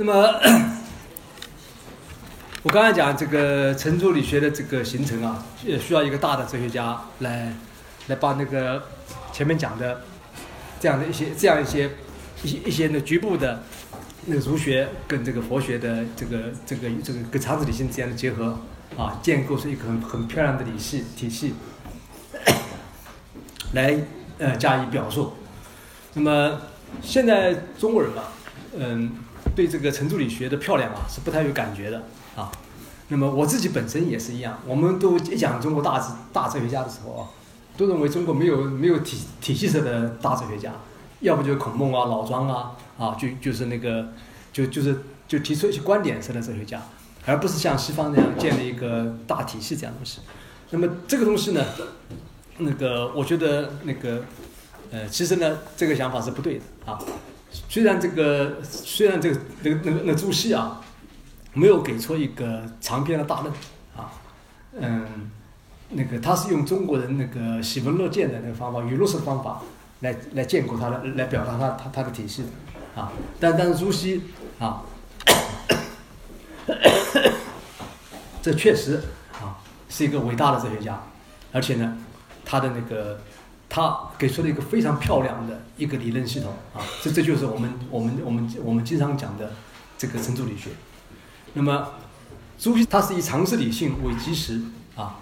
[0.00, 0.12] 那么，
[2.62, 7.52] 我刚才讲这个程朱理学的这个形成啊，也需要一个大的哲学家来
[8.06, 8.84] 来把那个
[9.32, 10.02] 前面讲的
[10.78, 11.90] 这样的一些这样一些
[12.44, 13.64] 一些一些那局部的
[14.26, 18.56] 那个儒学跟这个佛学的这个这个这个跟常识理性这样的结合
[18.96, 21.54] 啊，建构出一个很很漂亮的理系体系
[23.72, 23.98] 来
[24.38, 25.32] 呃加以表述。
[26.14, 26.60] 那么
[27.02, 28.22] 现在中国人嘛，
[28.78, 29.10] 嗯，
[29.58, 32.00] 对这个程助理学的漂亮啊是不太有感觉的
[32.36, 32.48] 啊。
[33.08, 37.26] 那么我自己本身也是一样，我们都一讲中国大哲大哲学家的时候啊，
[37.76, 40.72] 都认为中国没有没有体体系式的大哲学家，
[41.18, 44.12] 要不就是孔孟啊、老庄啊，啊就就是那个
[44.52, 46.80] 就就是就提出一些观点式的哲学家，
[47.26, 50.20] 而不是像西方那样建立一个大体系这样东西。
[50.70, 51.64] 那么这个东西呢，
[52.58, 54.22] 那个我觉得那个。
[54.90, 56.98] 呃，其实呢，这个想法是不对的啊。
[57.68, 60.80] 虽然这个，虽然这个那个那个那朱熹啊，
[61.54, 63.52] 没有给出一个长篇的大论
[63.96, 64.12] 啊，
[64.78, 65.30] 嗯，
[65.90, 69.62] 那个他是用中国人那个喜闻乐见的那个方法，语录式的方法
[70.00, 73.12] 来来建构他的，来表达他他他的体系的啊。
[73.38, 74.22] 但但是朱熹
[74.58, 74.82] 啊，
[78.40, 79.02] 这确实
[79.34, 81.02] 啊是一个伟大的哲学家，
[81.52, 81.96] 而且呢，
[82.44, 83.20] 他的那个。
[83.68, 89.52] 他给出了一个非常漂亮的一个理论系统啊，这这就是我们我们我们我们经常讲的
[89.98, 90.70] 这个程朱理学。
[91.52, 91.88] 那么，
[92.58, 94.60] 朱熹他是以常识理性为基石
[94.96, 95.20] 啊，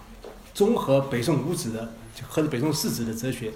[0.55, 1.93] 综合北宋五子的
[2.29, 3.53] 和北宋四子的哲学，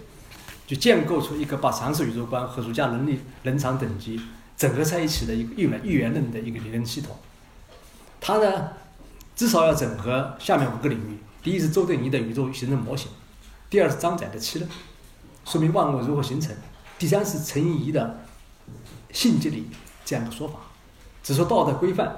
[0.67, 4.21] 就建构出一个把常识宇宙观和儒家伦理人常等级
[4.57, 7.17] 整合在一起的一个一元一元论的一个理论系统。
[8.21, 8.71] 他呢，
[9.37, 13.09] 至少要整合下面五个领域：第一是周敦颐的宇宙形成模型。
[13.71, 14.69] 第二是张载的七论，
[15.45, 16.53] 说明万物如何形成；
[16.99, 18.25] 第三是陈颐的
[19.13, 19.69] 性即理
[20.05, 20.59] 这样的说法，
[21.23, 22.17] 只说道德规范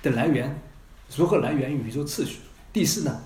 [0.00, 0.62] 的来源
[1.16, 2.36] 如何来源于宇宙次序；
[2.72, 3.20] 第四呢，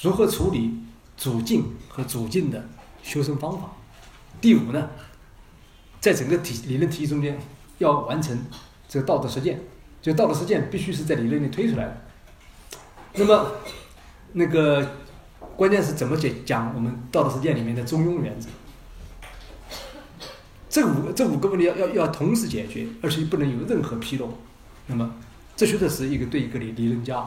[0.00, 0.84] 如何处理
[1.16, 2.64] 主境和主境的
[3.02, 3.76] 修身方法；
[4.40, 4.88] 第五呢，
[6.00, 7.36] 在整个体理论体系中间
[7.78, 8.38] 要完成
[8.88, 9.60] 这个道德实践，
[10.00, 12.06] 就道德实践必须是在理论里推出来的。
[13.14, 13.50] 那么
[14.34, 14.88] 那个。
[15.56, 18.48] 关键是怎么讲讲我们道德实践里面的中庸原则？
[20.68, 24.36] 这五这五个问题要要要同时解决，而且不能有任何纰漏。
[24.88, 25.14] 那么，
[25.54, 27.18] 这确实是一个对一个理理论家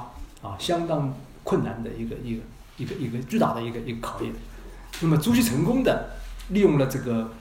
[0.42, 2.42] 啊相当困难的一个一个
[2.76, 4.34] 一个一个巨大的一个一个考验。
[5.00, 6.18] 那么，朱熹成功的
[6.50, 7.32] 利用了这个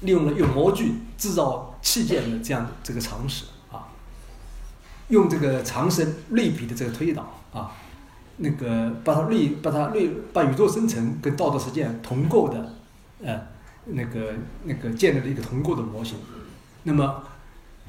[0.00, 3.92] 利用了用模具制造器件的这样的这个常识啊，
[5.08, 7.72] 用这个长生类比的这个推导啊。
[8.42, 12.74] 那个把它类把它类把宇宙生成跟道德实践同构的，
[13.22, 13.40] 呃，
[13.84, 16.18] 那个那个建立了一个同构的模型，
[16.82, 17.22] 那么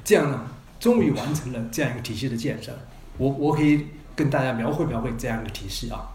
[0.04, 0.48] 这样呢，
[0.80, 2.72] 终于完成了这样一个体系的建设。
[3.18, 6.12] 我我可以跟大家描绘描绘这样一个体系啊，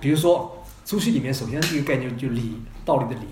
[0.00, 3.28] 比如说朱熹里面首先是一个概念，就理道理的理，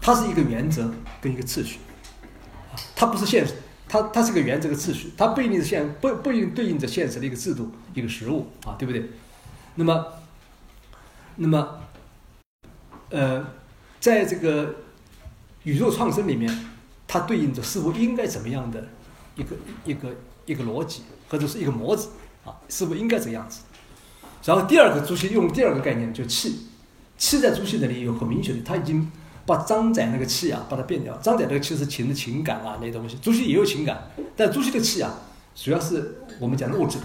[0.00, 1.78] 它是一个原则跟一个次序，
[2.96, 3.54] 它不是现实。
[3.88, 9.10] 它它是个原则个秩序，它不一定是现不不一定对应着现实的一个制度一个实物啊，对不对？
[9.76, 10.06] 那么，
[11.36, 11.80] 那么，
[13.10, 13.46] 呃，
[13.98, 14.74] 在这个
[15.62, 16.66] 宇宙创生里面，
[17.06, 18.88] 它对应着似乎应该怎么样的
[19.36, 22.10] 一个一个一个逻辑或者是一个模子
[22.44, 23.62] 啊，似乎应该这样子。
[24.44, 26.66] 然后第二个朱熹用第二个概念就气，
[27.16, 29.10] 气在朱熹那里有很明显的，他已经。
[29.48, 31.16] 把张载那个气啊，把它变掉。
[31.22, 33.16] 张载那个气是情的情感啊，那些东西。
[33.22, 35.10] 朱熹也有情感，但朱熹的气啊，
[35.54, 36.98] 主要是我们讲的物质，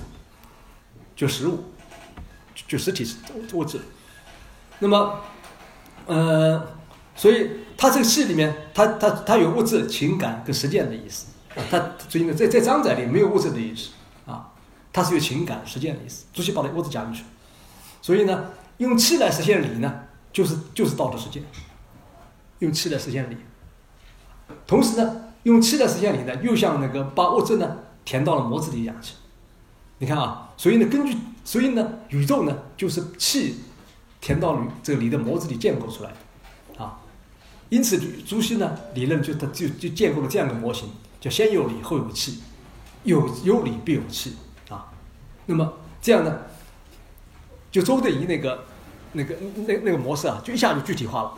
[1.16, 1.64] 就实物，
[2.68, 3.08] 就实体
[3.54, 3.80] 物质。
[4.80, 5.22] 那么，
[6.06, 6.68] 呃，
[7.16, 11.28] 所以他这个气里面，他他他有物质、情感跟实践的意思。
[11.72, 13.92] 他所以呢，在在张载里没有物质的意思
[14.26, 14.52] 啊，
[14.92, 16.26] 他是有情感、实践的意思。
[16.34, 17.24] 朱熹把那物质加进去，
[18.02, 20.02] 所以呢，用气来实现理呢，
[20.34, 21.42] 就是就是道德实践。
[22.60, 23.38] 用气来实现理，
[24.66, 29.14] 同时呢，用气来实现理呢，又像那个把物质呢填到了模子里一样去。
[29.98, 33.58] 你看啊，所以呢，根据所以呢，宇宙呢就是气
[34.22, 37.00] 填到铝这个锂的模子里建构出来的啊。
[37.70, 40.90] 因此，朱熹呢理论就他就就建构了这样的模型，
[41.20, 42.42] 叫先有理后有气，
[43.04, 44.36] 有有理必有气
[44.70, 44.92] 啊。
[45.46, 46.40] 那么这样呢，
[47.72, 48.66] 就周敦颐那个
[49.14, 49.36] 那个
[49.68, 51.34] 那那个模式啊，就一下就具体化了。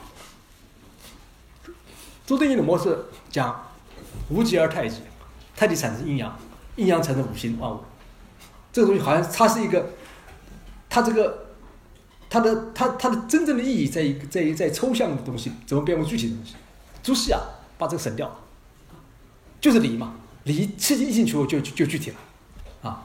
[2.25, 2.97] 周敦颐的模式
[3.29, 3.67] 讲
[4.29, 5.01] 无极而太极，
[5.55, 6.37] 太极产生阴阳，
[6.75, 7.79] 阴阳产生五行万物。
[8.73, 9.89] 这个东西好像它是一个，
[10.89, 11.47] 它这个
[12.29, 16.55] 它的它它的真正的意义在于在于在抽象的东西怎么变为具体的东西。
[17.03, 17.39] 朱熹啊，
[17.77, 18.35] 把这个省掉，
[19.61, 23.03] 就是理嘛，理刺激一进去就就具体了，啊，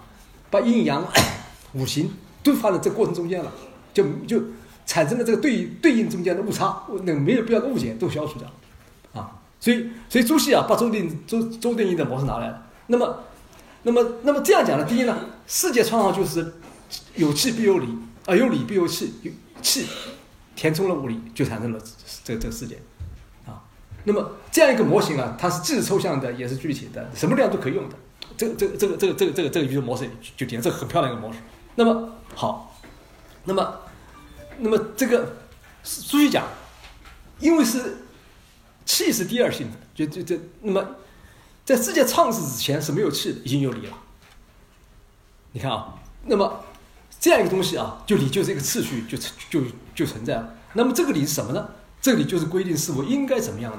[0.51, 1.07] 把阴阳
[1.75, 2.11] 五行
[2.43, 3.53] 都放在这过程中间了，
[3.93, 4.43] 就就
[4.87, 8.53] 产生了这个对对应中间的误差，那个没有必要的误解都消除掉，啊，
[9.61, 13.25] 所以所以朱熹啊把周定周周定义的模式拿来了，那么
[13.83, 15.17] 那么那么这样讲呢，第一呢，
[15.47, 16.55] 世界创造就是
[17.15, 17.87] 有气必有理，
[18.27, 19.31] 啊有理必有气，有
[19.61, 19.87] 气
[20.57, 21.79] 填充了物理，就产生了
[22.25, 22.79] 这这个世界
[23.47, 23.63] 啊。
[24.05, 27.95] 那么这样一个模型啊，它是既是抽象的，也是具体的，什么量都可以用的。
[28.37, 31.39] 这、这、这个、这个、这个、这个、这个宇宙模式就体现，这很漂亮一个模式。
[31.75, 32.81] 那么好，
[33.45, 33.81] 那么
[34.59, 35.37] 那么这个
[35.83, 36.47] 朱熹讲，
[37.39, 37.99] 因为是
[38.91, 40.85] 气是第二性的，就就就那么
[41.65, 43.97] 在世界创世之前是没有气的，已经有理了。
[45.53, 45.95] 你看啊，
[46.25, 46.65] 那么
[47.21, 49.17] 这样一个东西啊，就理就是一个次序，就
[49.49, 49.63] 就
[49.95, 50.55] 就存在了。
[50.73, 51.69] 那么这个理是什么呢？
[52.03, 53.79] 这里就是规定事物应该怎么样的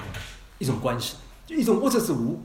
[0.59, 1.15] 一种关系，
[1.47, 2.41] 一种物质之无，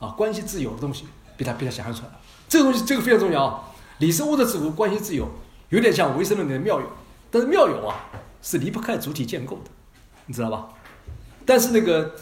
[0.00, 1.04] 啊，关系自有的东西，
[1.36, 2.20] 被他被他想象出来了。
[2.48, 3.68] 这个东西这个非常重要啊。
[3.98, 5.30] 理是物质之无，关系自有，
[5.68, 6.90] 有点像唯识论里的妙有，
[7.30, 8.10] 但是妙有啊
[8.42, 9.70] 是离不开主体建构的，
[10.26, 10.68] 你知道吧？
[11.44, 12.14] 但是那个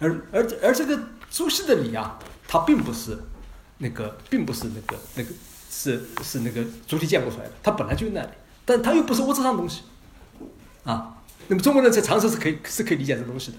[0.00, 0.98] 而而而这个
[1.30, 3.18] 朱熹的理啊，它并不是
[3.78, 5.30] 那个，并不是那个那个
[5.70, 8.28] 是是那个主体建构出来的，它本来就那里，
[8.64, 9.82] 但它又不是物质上的东西，
[10.84, 11.18] 啊。
[11.48, 13.58] 那么中国人在常识是可以是可以理解这东西的，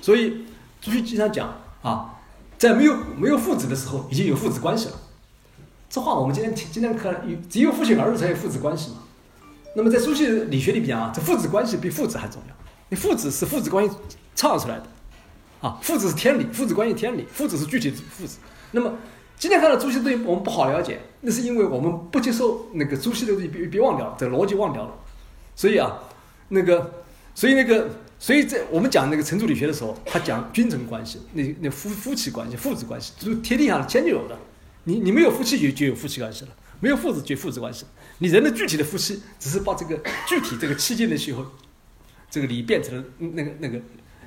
[0.00, 0.44] 所以
[0.80, 1.52] 朱熹经常讲
[1.82, 2.14] 啊，
[2.56, 4.94] 在没有没有父子的时候，已经有父子关系了。
[5.90, 8.98] 这话我们今天听今天看，有只有父亲儿子才有父子关系嘛。
[9.74, 12.54] 那么在朱熹理学里边啊，这父子关系比父子还重要。
[12.88, 13.96] 你父子是父子关系
[14.34, 14.86] 创造出来的，
[15.60, 18.38] 啊，父子是天理，父子关系天理，父子是具体的父子。
[18.72, 18.98] 那么
[19.38, 24.94] 今天看到朱熹东西我们不好了解，那是因为我们不接受那个朱熹的东西，别别忘掉，这个逻辑忘掉了。
[25.54, 25.98] 所以啊，
[26.48, 27.04] 那个。
[27.36, 34.38] 所以那个，所以在我们讲那个程朱理学的时候，他讲君臣关系，那那夫夫妻关系、父子关系，就是天地上天就有的。
[34.84, 37.84] 你你没有夫妻就就有夫妻关系了，没有父子就父子关系。
[38.18, 41.44] 你人的具体的夫妻，只是把这个具体这个气境的时候，
[42.30, 43.80] 这个理变成了那个那个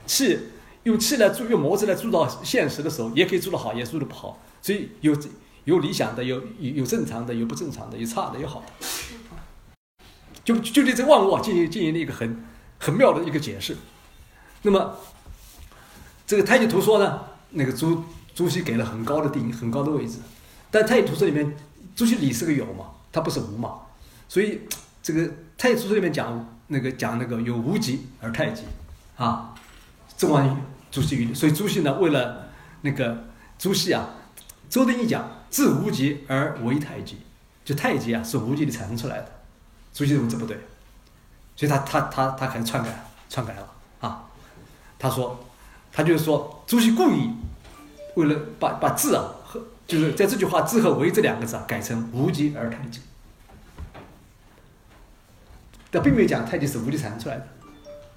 [0.07, 0.39] 气，
[0.83, 4.41] 用气来铸，用模子来铸造现实的时候，也可以铸得好，也铸得不好。
[4.61, 5.15] 所以有
[5.65, 8.87] 有理想的，有有有正常的，有不正常的，有差的，有好的。
[10.43, 12.43] 就就对这万物进行进行了一个很。
[12.79, 13.75] 很妙的一个解释。
[14.61, 14.95] 那么，
[16.27, 18.03] 这个《太极图说》呢，那个朱
[18.35, 20.19] 朱熹给了很高的定义，很高的位置。
[20.69, 21.57] 但《太极图说》里面，
[21.95, 23.79] 朱熹理是个有嘛，他不是无嘛。
[24.29, 24.61] 所以，
[25.01, 25.21] 这个
[25.57, 28.61] 《太极图说》里面讲那个讲那个有无极而太极，
[29.15, 29.55] 啊，
[30.17, 30.57] 这玩
[30.91, 31.33] 朱熹语。
[31.33, 32.49] 所以朱熹呢，为了
[32.81, 33.25] 那个
[33.57, 34.09] 朱熹啊，
[34.69, 37.19] 周定一讲自无极而为太极，
[37.63, 39.31] 就太极啊是无极里产生出来的。
[39.93, 40.57] 朱熹认为这不对。
[41.55, 43.67] 所以他他他他可能篡改篡改了
[43.99, 44.29] 啊！
[44.99, 45.43] 他说，
[45.91, 47.31] 他就是说，朱熹故意
[48.13, 52.99] 为了把把“字啊和就是在这句话“字”和“为”这两个字啊改成“无极而太极”，
[55.89, 57.47] 但并没有讲太极是无极产生出来的。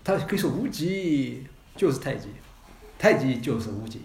[0.04, 1.46] 他可以说无极
[1.80, 2.28] 就是太极，
[2.98, 4.02] 太极就是无极。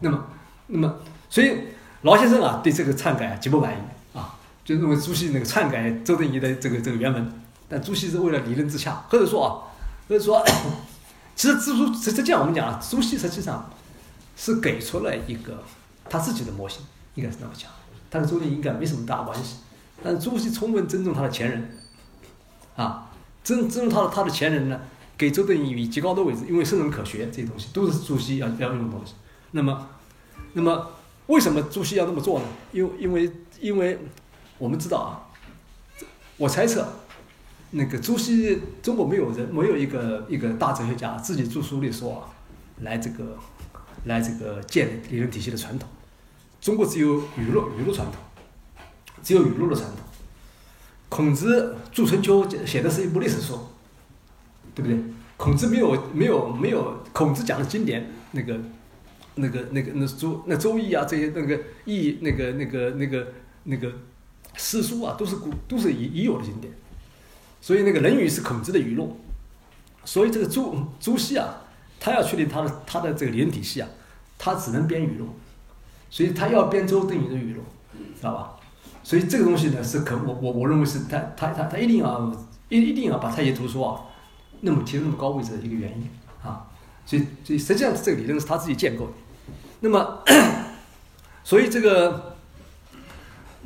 [0.00, 0.26] 那么
[0.66, 0.94] 那么，
[1.30, 1.56] 所以
[2.02, 3.78] 老先生啊对这个篡改极不满意
[4.18, 7.32] 啊，就认为朱熹那个篡改周敦颐的这个这个原文。
[7.66, 9.72] 但朱熹是为了理论自洽，或者说啊，
[10.06, 10.44] 或者说，
[11.34, 13.70] 其实朱实际上我们讲啊，朱熹实际上
[14.36, 15.64] 是给出了一个
[16.10, 16.82] 他自己的模型，
[17.14, 17.70] 应该是那么讲，
[18.10, 19.60] 他跟周敦颐应该没什么大关系。
[20.02, 21.78] 但是朱熹充分尊重他的前人，
[22.76, 23.10] 啊，
[23.42, 24.78] 尊尊重他的他的前人呢，
[25.16, 29.14] 给周敦颐以极高的位置，因为圣人可学这些东西都是朱熹要要用的东西。
[29.52, 29.88] 那么，
[30.54, 30.90] 那么
[31.26, 32.46] 为什么朱熹要这么做呢？
[32.72, 33.30] 因因为
[33.60, 33.98] 因为
[34.58, 35.10] 我们知道啊，
[36.36, 36.86] 我猜测。
[37.76, 42.30] 那个朱熹，中国没有人，没有一个一个大哲学家自己著书立说啊，
[42.82, 43.36] 来这个，
[44.04, 45.88] 来这个建理论体系的传统。
[46.60, 48.20] 中国只有语录语录传统，
[49.24, 49.98] 只有语录的传统。
[51.08, 53.58] 孔子著《春秋》写的是一部历史书，
[54.74, 54.98] 对不对？
[55.36, 58.60] 孔子没有没有没有，孔子讲的经典，那个
[59.34, 63.26] 那个那个那周那周易啊这些那个易那个那个那个
[63.64, 63.92] 那个
[64.56, 66.72] 诗书啊，都是古都是已已有的经典。
[67.60, 69.16] 所以那个《论语》是孔子的语录，
[70.04, 71.62] 所以这个朱朱熹啊，
[71.98, 73.88] 他要确定他的他的这个理论体系啊，
[74.38, 75.28] 他只能编语录，
[76.10, 77.62] 所以他要编周敦颐的语录，
[78.14, 78.56] 知道吧？
[79.02, 82.32] 所以这个东西呢，是可我我我认为是他他他他一定要
[82.68, 84.00] 一一定要把太极图说啊，
[84.64, 86.08] 那么提那么高位置的一个原因
[86.42, 86.66] 啊，
[87.06, 89.12] 所以所以实际上这个理论是他自己建构的，
[89.80, 90.22] 那么
[91.44, 92.32] 所以这个。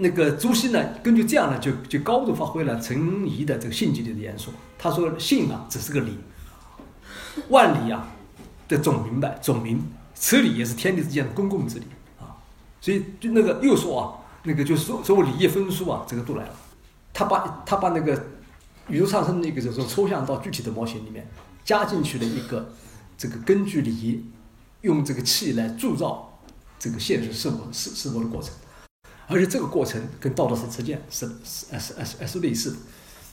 [0.01, 4.53] 那个朱熹呢，根据这样呢，就就高度发挥了陈颐的这个性即理的演说。
[4.79, 6.17] 他说：“性啊，只是个理，
[7.49, 8.07] 万理啊
[8.69, 9.83] 的总明白，总明，
[10.15, 11.87] 此理也是天地之间的公共之理
[12.21, 12.39] 啊。
[12.81, 16.55] 所以就那个又说啊，那个就是说所谓理业分书啊，这个都来了。
[17.13, 18.25] 他把他把那个
[18.89, 21.27] 宇宙上升那个就是说抽象到具体的模型里面，
[21.65, 22.73] 加进去了一个
[23.17, 24.25] 这个根据理
[24.83, 26.41] 用这个气来铸造
[26.79, 28.53] 这个现实生活生生活的过程，
[29.27, 32.77] 而且这个过程跟道德实实践是是是是是类似的。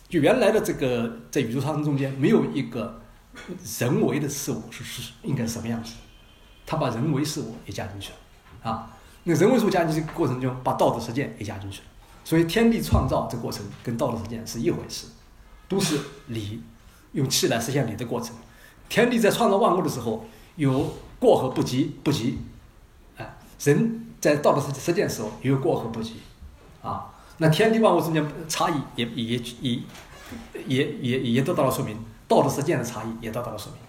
[0.09, 3.01] 就原来的这个在宇宙上升中间没有一个
[3.79, 5.93] 人为的事物是是应该是什么样子，
[6.65, 8.91] 他把人为事物也加进去了啊。
[9.23, 11.87] 那人为事物加进去过程中，把道德实践也加进去了。
[12.23, 15.07] 所以天地创造这过程跟道德实践是一回事，
[15.67, 16.61] 都是理，
[17.13, 18.35] 用气来实现理的过程。
[18.87, 22.37] 天地在创造万物的时候有过和不及，不及，
[23.17, 26.17] 哎，人在道德实实践的时候也有过和不及，
[26.83, 29.79] 啊，那天地万物之间差异也也也
[30.67, 33.81] 也也也得到了说明，道德实践的差异也得到了说明。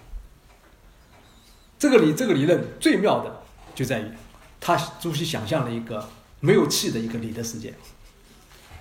[1.79, 3.43] 这个理这个理论最妙的
[3.75, 4.11] 就在于，
[4.59, 6.09] 他朱熹想象了一个
[6.41, 7.75] 没有气的一个理的世界。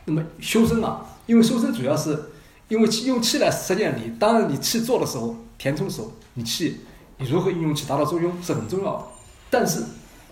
[0.05, 2.31] 那么修身啊，因为修身主要是
[2.67, 4.15] 因为气用气来实践理。
[4.19, 6.81] 当然，你气做的时候，填充的时候，你气
[7.17, 9.05] 你如何运用气达到作用是很重要的。
[9.49, 9.83] 但是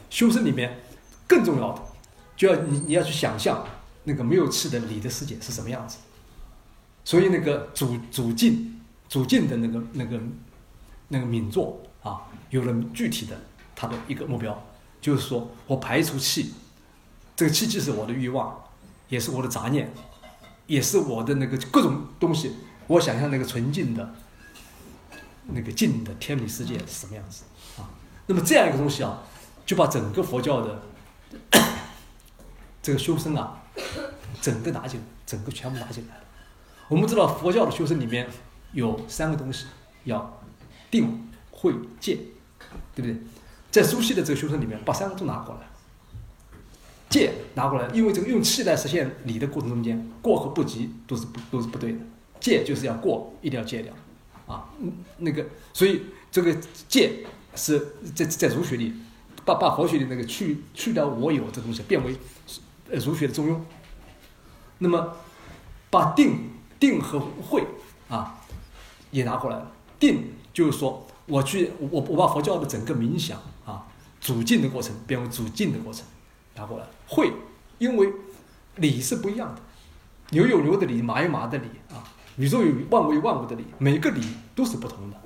[0.10, 0.82] 修身里面
[1.28, 1.82] 更重要的，
[2.36, 3.66] 就要你你要去想象
[4.04, 5.98] 那个没有气的理的世界是什么样子。
[7.06, 10.20] 所以那个主主静主静的那个那个
[11.10, 13.40] 那个敏作啊，有了具体的
[13.75, 14.62] 他的一个目标，
[15.00, 16.54] 就是说我排除气，
[17.36, 18.60] 这个气即是我的欲望。
[19.10, 19.94] 也是我的杂念，
[20.67, 22.55] 也是我的那个各种东西。
[22.88, 24.13] 我想象那个纯净的、
[25.48, 27.43] 那个净的天理世界是什么样子
[27.77, 27.89] 啊？
[28.27, 29.24] 那么这样一个东西啊，
[29.65, 30.82] 就把整个佛教的
[32.84, 33.63] 这个修身啊，
[34.41, 36.24] 整个拿进，整个全部拿进来了。
[36.89, 38.29] 我们知道佛教的修身里面
[38.74, 39.67] 有三个东西，
[40.03, 40.41] 要
[40.91, 42.20] 定、慧、戒，
[42.93, 43.17] 对不对？
[43.72, 45.62] 在苏西的这个修身里面，把三个都拿过来。
[47.13, 52.00] 戒拿过来，因为这个用气来实现理的过程中间，过和不及都是不都是不对的。
[52.39, 53.93] 戒就是要过，一定要戒掉，
[54.48, 54.67] 啊，
[55.20, 56.01] 那个，所以
[56.32, 56.51] 这个
[56.88, 58.91] 戒是在在儒学里，
[59.46, 62.17] 把把佛学里那个去去掉我有这东西，变为
[62.98, 63.60] 儒学的中庸。
[64.79, 65.15] 那么
[65.91, 67.63] 把定定和慧
[68.10, 68.41] 啊
[69.12, 69.72] 也拿过来了。
[70.00, 73.86] 定就是说，我去我我把佛教的整个冥想啊
[74.20, 76.03] 主静的过程变为主静的过程。
[76.55, 77.31] 拿过来会，
[77.79, 78.12] 因为
[78.75, 79.62] 理是不一样的，
[80.31, 82.03] 牛有牛的理，马有马的理啊，
[82.38, 84.22] 宇宙有万物有万物的理，每个理
[84.55, 85.17] 都是不同的。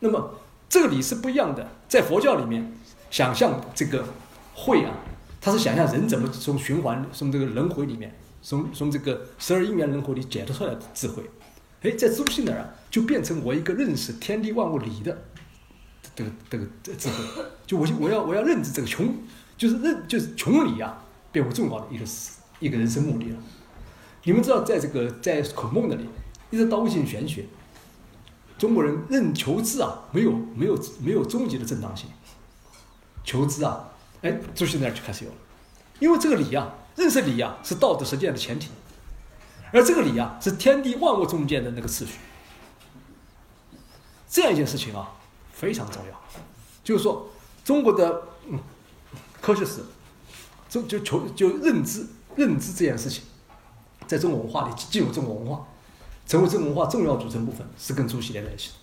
[0.00, 0.34] 那么
[0.68, 2.72] 这个理是不一样的，在佛教里面，
[3.10, 4.04] 想象这个
[4.54, 4.94] 会啊，
[5.40, 11.22] 它是想象人怎么从循环、从这个轮回里面，从从这个十二因缘轮回里解脱出来的智慧。
[11.82, 15.24] 哎，在朱熹那儿啊，就变成我一个认识天地万物理的
[16.14, 19.14] 这个这个智慧，就我我要我要认知这个穷。
[19.58, 22.04] 就是认就是穷理啊，变为重要的一个
[22.60, 23.36] 一个人生目的了。
[24.22, 26.08] 你们知道，在这个在孔孟那里，
[26.50, 27.44] 一直到魏晋玄学，
[28.56, 32.08] 中国人认求知啊，没有没有没有终极的正当性。
[33.24, 33.88] 求知啊，
[34.22, 35.36] 哎，朱熹那就开始有了，
[35.98, 38.70] 因为这个理啊，认识理啊，是道德实践的前提，
[39.72, 42.18] 而这个理啊，是天地万物中间的那个次序。
[44.28, 45.10] 这样一件事情啊，
[45.52, 46.20] 非常重要，
[46.84, 47.30] 就是说
[47.64, 48.22] 中国的
[49.40, 49.82] 科学史，
[50.68, 53.22] 就就求就认知认知这件事情，
[54.06, 55.66] 在中国文化里进入中国文化，
[56.26, 58.74] 成为中国文化重要组成部分，是跟朱熹连在一起的。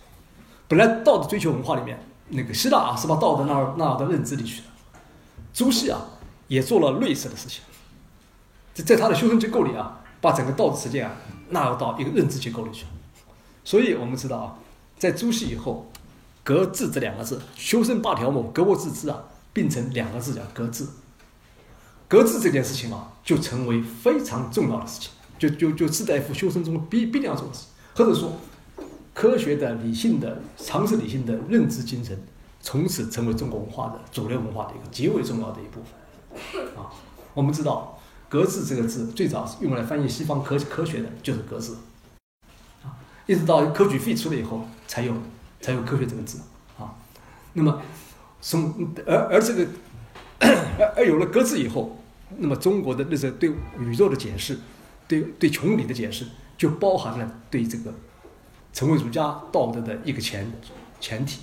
[0.67, 4.67] 本来道德追求文化里面，那个希腊啊是把道德纳入纳入到认知里去的，
[5.53, 6.01] 朱熹啊
[6.47, 7.61] 也做了类似的事情，
[8.73, 11.15] 在在他的修身结构里啊，把整个道德实践啊
[11.49, 12.85] 纳入到一个认知结构里去。
[13.63, 14.55] 所以我们知道啊，
[14.97, 15.91] 在朱熹以后，
[16.43, 19.23] 格致这两个字，修身八条目，格物致知啊。
[19.55, 20.85] 并成两个字叫“格致”，
[22.09, 28.33] 格致这件事情啊，就成为非常重要的事情，就就就士大夫修身中必必定要做的事，或者说，
[29.13, 32.21] 科学的、理性的、常识理性的认知精神，
[32.59, 36.65] 从此成为中国文化的主流文化的一个极为重要的一部分。
[36.75, 36.91] 啊，
[37.33, 37.97] 我们知道
[38.27, 41.71] “格致”这个字最早是用来翻译西方科科学的，就是“格致”，
[42.83, 45.13] 啊，一直到科举废除了以后，才有
[45.61, 46.39] 才有“科学”这个字，
[46.77, 46.93] 啊，
[47.53, 47.81] 那么。
[48.47, 49.67] 从而而这个，
[50.37, 51.97] 而 而有了格致以后，
[52.37, 54.59] 那么中国的那些对宇宙的解释，
[55.07, 57.91] 对对穷理的解释，就包含了对这个
[58.71, 60.51] 成为儒家道德的一个前
[60.99, 61.41] 前提。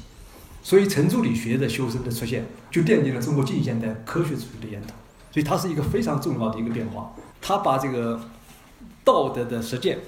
[0.62, 4.94] 所以程朱理学的修身的出现，就奠定了中国近现代科学主义的源头。
[5.32, 7.12] 所以它是一个非常重要的一个变化。
[7.40, 8.20] 它把这个
[9.02, 9.98] 道德的实践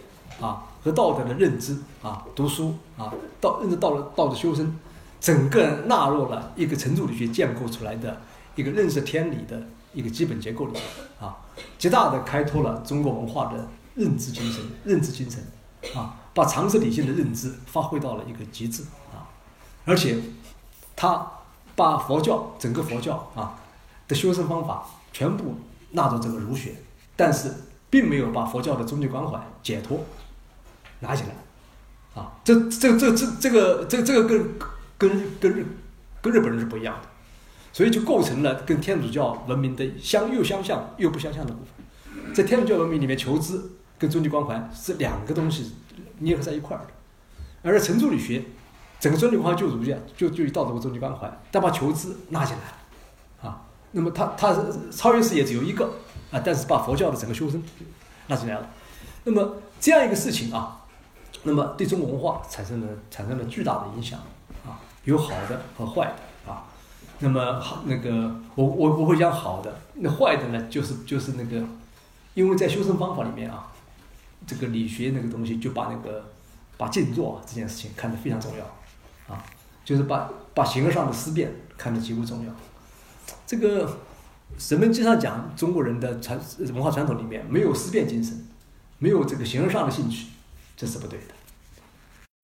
[0.40, 4.78] 啊和道德的认知啊读书啊道认知道了道德修身。
[5.24, 8.20] 整个纳入了一个程朱理学建构出来的
[8.56, 9.58] 一个认识天理的
[9.94, 10.82] 一个基本结构里面
[11.18, 11.38] 啊，
[11.78, 15.42] 极大的开拓了中国文化的认知精神、认知精神
[15.96, 18.82] 啊，把常识理性的认知发挥到了一个极致
[19.14, 19.24] 啊，
[19.86, 20.18] 而且
[20.94, 21.26] 他
[21.74, 23.58] 把佛教整个佛教啊
[24.06, 25.54] 的修身方法全部
[25.92, 26.74] 纳入这个儒学，
[27.16, 27.50] 但是
[27.88, 30.04] 并没有把佛教的终极关怀解脱
[31.00, 34.58] 拿起来啊，这这这这这个这这个跟
[34.98, 35.66] 跟跟日
[36.22, 37.08] 跟日本人是不一样的。
[37.72, 42.32] 所以就构成了跟天主教文明的相又相像又不相像的部分。
[42.32, 43.60] 在天主教文明里面，求知
[43.98, 45.72] 跟终极关怀是两个东西
[46.18, 46.90] 捏合在一块儿的。
[47.62, 48.44] 而程朱理学，
[49.00, 54.60] 整个终极关怀就儒家，就就道德终极关怀，但把求知拉进来了，啊，那么他他是
[54.92, 55.86] 超越世界只有一个
[56.30, 57.60] 啊，但是把佛教的整个修身
[58.28, 58.70] 拉进来了。
[59.24, 60.84] 那么这样一个事情啊，
[61.42, 64.20] 那么对中国文化产生了产生了巨大的影响，
[65.04, 66.64] 有好的和坏的啊。
[67.20, 71.64] 那么好，那个我我我会讲好的，那坏的呢，就是就是那个，
[72.34, 73.73] 因为在修身方法里面啊，
[74.46, 76.32] 这个理学那个东西就把那个
[76.76, 78.64] 把静坐这件事情看得非常重要，
[79.32, 79.44] 啊，
[79.84, 82.52] 就是把把形而上的思辨看得极为重要。
[83.46, 83.99] 这个
[84.68, 88.46] 人们经常讲中国人的传文化传统里面没有思辨精神，
[88.99, 90.26] 没有这个形而上的兴趣，
[90.76, 91.26] 这是不对的。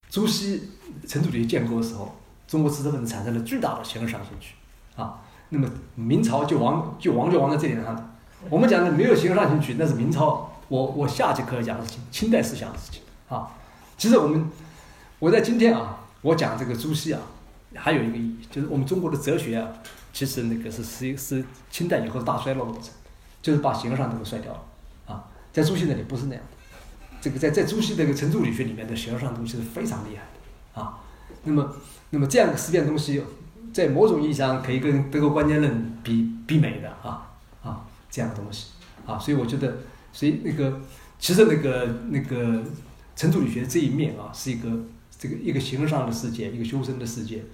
[0.08, 0.70] 朱熹
[1.06, 2.16] 程朱理学建国的时候，
[2.50, 4.56] 中国知识分子产生了巨大的形而上兴趣。
[4.96, 8.12] 啊，那么明朝就亡就亡就亡在这点上。
[8.48, 10.50] 我们讲的没有形而上兴趣，那是明朝。
[10.66, 13.52] 我我下节课讲的事情，清代思想的事情啊。
[13.96, 14.50] 其实我们
[15.20, 17.20] 我在今天啊，我讲这个朱熹啊，
[17.76, 19.68] 还有一个意义，就是我们中国的哲学啊，
[20.12, 22.90] 其实那个是是是清代以后大衰落的过程，
[23.40, 24.60] 就是把形而上都给衰掉了
[25.06, 25.24] 啊。
[25.52, 26.56] 在朱熹那里不是那样的，
[27.20, 30.22] 这个在在朱熹这个程朱理学里面的形而上东西是非常厉害
[30.74, 30.99] 的啊。
[31.44, 31.74] 那么
[32.10, 33.22] 那么这样的思辨东西。
[33.72, 37.30] 在某种意义上，可以跟德国观念论比比美的啊
[37.62, 38.70] 啊这样的东西
[39.06, 39.78] 啊，所以我觉得，
[40.12, 40.80] 所以那个
[41.20, 42.64] 其实那个那个
[43.14, 44.68] 程朱理学这一面啊，是一个
[45.16, 47.44] 这个一个形而上的世界，一个修身的世界，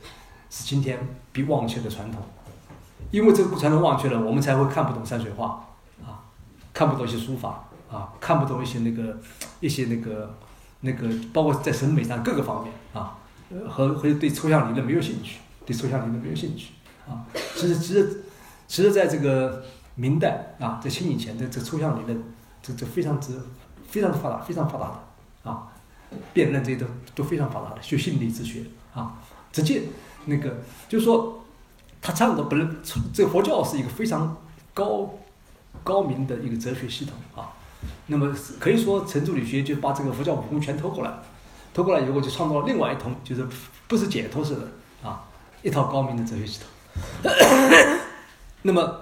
[0.48, 0.98] 是今天
[1.32, 2.22] 被忘却的传统。
[3.10, 5.68] 因为这个传统忘却了，我们才会看不懂山水画
[6.02, 6.24] 啊，
[6.72, 9.20] 看不懂一些书法啊，看不懂一些那个
[9.60, 10.34] 一些那个
[10.80, 12.72] 那个，包括在审美上各个方面
[13.50, 15.38] 啊，和和对抽象理论没有兴趣。
[15.66, 16.68] 对抽象理论没有兴趣
[17.08, 18.22] 啊，其实其实
[18.68, 19.64] 其实在这个
[19.96, 22.22] 明代啊，在清以前的这抽象理论，
[22.62, 23.32] 这这非常之
[23.88, 24.84] 非常发达，非常发达
[25.42, 25.66] 的啊，
[26.32, 28.62] 辩论这些都都非常发达的，学心理哲学
[28.94, 29.16] 啊，
[29.50, 29.82] 直接
[30.26, 31.44] 那个就是说，
[32.00, 32.68] 他差不多本来
[33.12, 34.36] 这佛教是一个非常
[34.72, 35.18] 高
[35.82, 37.50] 高明的一个哲学系统啊，
[38.06, 41.12] 那么可以说程朱理学就把这个佛教武功全偷过来，
[41.76, 43.46] 偷过来以后就创造了另外一通，就是
[43.86, 44.62] 不是解脱式的
[45.02, 45.28] 啊。
[45.62, 47.30] 一套高明的哲学系统，
[48.62, 49.00] 那么，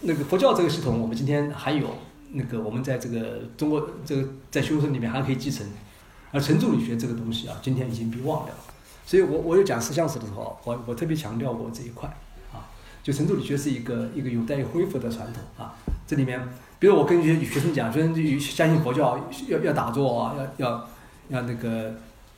[0.00, 1.86] 那个佛教这个系统，我们今天还有
[2.30, 5.66] 那个我们在这个中国这个在修身里面还可以继承，
[6.32, 8.60] 而程朱理学这个东西啊，今天已经被忘掉了。
[9.04, 12.08] 所以我我有讲思想史的时候，我我特别强调过这一块
[12.54, 12.64] 啊，
[13.02, 15.74] 就程朱理学是一个一个有待于恢复的传统啊。
[16.06, 16.40] 这里面，
[16.78, 20.88] 比如我跟一些学生讲，学生就相信佛教要要打坐啊，要要
[21.28, 21.94] 要那个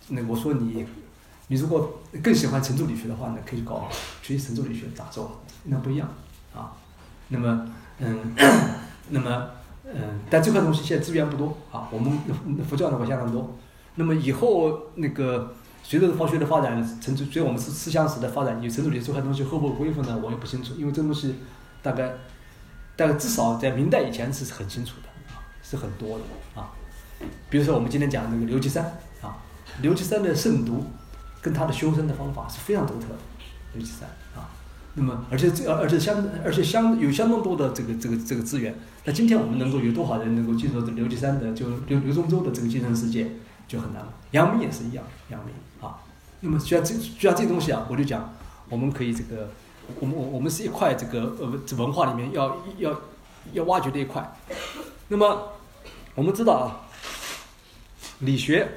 [0.09, 0.87] 那我说你。
[1.53, 3.89] 你如果更喜欢程朱理学的话呢，可以搞
[4.23, 6.09] 学习程朱理学打坐，那不一样
[6.55, 6.71] 啊。
[7.27, 8.37] 那么，嗯，
[9.11, 9.51] 那么，
[9.85, 11.89] 嗯，但这块东西现在资源不多啊。
[11.91, 12.17] 我们
[12.65, 13.53] 佛教的话相当多。
[13.97, 20.17] 那么以后那个随着佛学的发展，程朱随我们是思想史的发展，有程朱理学这块东西会不会恢复呢？
[20.23, 21.35] 我也不清楚，因为这东西
[21.83, 22.13] 大概，
[22.95, 26.25] 大概至少在明代以前是很清楚的啊，是很多的
[26.55, 26.71] 啊。
[27.49, 29.39] 比如说我们今天讲那个刘基山啊，
[29.83, 30.85] 刘基山的慎独。
[31.43, 33.17] 跟他的修身的方法是非常独特的，
[33.73, 34.07] 刘基山
[34.37, 34.53] 啊，
[34.93, 43.27] 那么而且这而且相而且相有相当多的这个这个这个资源，那今天我们能够有多少人能够进入刘基山的就刘刘宗周的这个精神世界
[43.67, 44.13] 就很难了。
[44.33, 45.97] 杨明也是一样，杨明啊，
[46.41, 48.35] 那么需要这需要这东西啊，我就讲
[48.69, 49.49] 我们可以这个
[49.99, 53.01] 我们我我们是一块这个呃文化里面要要
[53.55, 54.31] 要挖掘的一块，
[55.09, 55.55] 那么
[56.15, 56.85] 我们知道啊，
[58.21, 58.69] 理学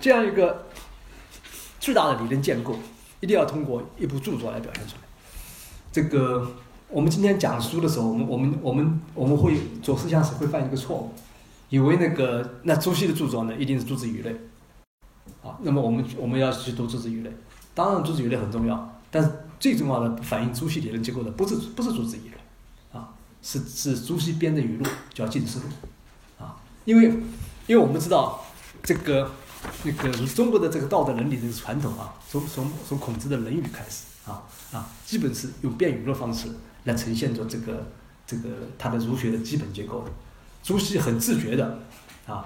[0.00, 0.66] 这样一个。
[1.78, 2.76] 巨大的理论建构
[3.20, 5.02] 一定要通过一部著作来表现出来。
[5.92, 6.56] 这个
[6.88, 11.12] 我们今天讲书的时候，我们我们我们我们会做思想史会犯一个错误，
[11.68, 14.34] 以为那个那朱熹的著作呢一定是诸子语类。
[15.44, 17.30] 啊，那么我们我们要去读朱子语类，
[17.72, 19.30] 当然朱子语类很重要，但是
[19.60, 23.10] 最重要的反映朱熹理论结构的不是不是朱子语类，啊，
[23.42, 25.66] 是是朱熹编的语录叫《近思录》，
[26.42, 27.12] 啊，因为
[27.68, 28.44] 因为我们知道
[28.86, 29.30] 这个。
[29.82, 36.46] 那个中国的这个道德伦理这个传统啊，从从从孔子的《论语》开始啊啊，基本是用辩语的方式
[36.84, 37.90] 来呈现着这个
[38.24, 40.04] 这个他的儒学的基本结构。
[40.62, 41.80] 朱熹很自觉的
[42.28, 42.44] 啊，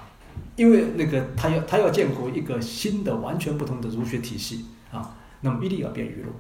[0.57, 6.33] 因为那个他要他要建构一个新的完全不同的儒学体系啊，那么一定要编语录。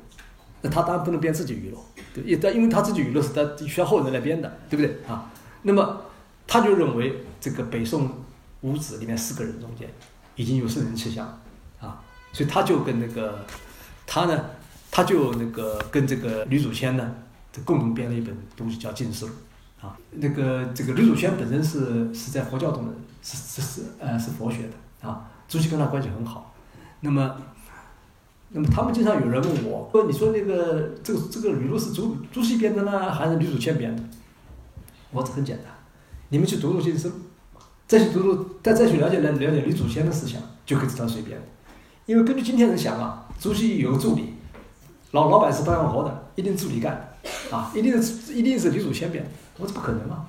[0.63, 1.79] 那他当然不能编自己语录，
[2.15, 5.31] 对，也但因为他自己语录是他需要后人来编的，对不对啊？
[5.63, 6.05] 那么
[6.47, 8.11] 他就认为这个北宋
[8.63, 9.89] 五子里面四个人中间
[10.37, 11.41] 已经有圣人气象
[11.81, 13.45] 啊，所以他就跟那个
[14.07, 14.45] 他呢，
[14.91, 17.15] 他就那个跟这个吕祖谦呢，
[17.65, 19.27] 共同编了一本东西叫《近思》
[19.81, 19.97] 啊。
[20.11, 26.55] 那个这个吕祖谦本身是是在佛教中的，是是是呃是佛学的啊，朱熹跟他关系很好，
[27.01, 27.37] 那么。
[28.53, 34.03] 那么他们经常有人问我，说：“你说那个这个这个语录是朱朱熹编的呢，还是吕祖谦编的？”
[35.13, 35.67] 我这很简单，
[36.31, 37.09] 你们去读读《经书》，
[37.91, 41.45] 再去读读，再再去了解了了解吕祖先的思想，就可以知道谁编的。
[42.07, 44.35] 因为根据今天人想啊，朱熹有个助理，
[45.11, 47.15] 老老板是不干活的，一定助理干，
[47.51, 49.29] 啊，一定是一定是吕祖先编。
[49.59, 50.25] 我说不可能啊，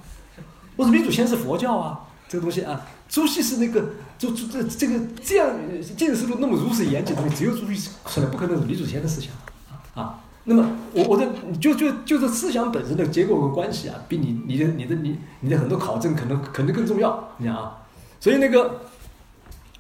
[0.76, 2.82] 我说吕祖先是佛教啊，这个东西啊。
[3.08, 5.54] 朱熹是那个，就就这这个这样
[5.95, 9.32] 见识度那么如此严谨的，只有朱熹出来，不可能是李祖先的思想
[9.69, 10.19] 啊啊。
[10.43, 11.27] 那么我我的
[11.60, 17.77] 就就就是思想本身的结构和关系啊，比你你的你的你你的很多考证可能可能更重要，你讲啊。
[18.19, 18.82] 所以那个，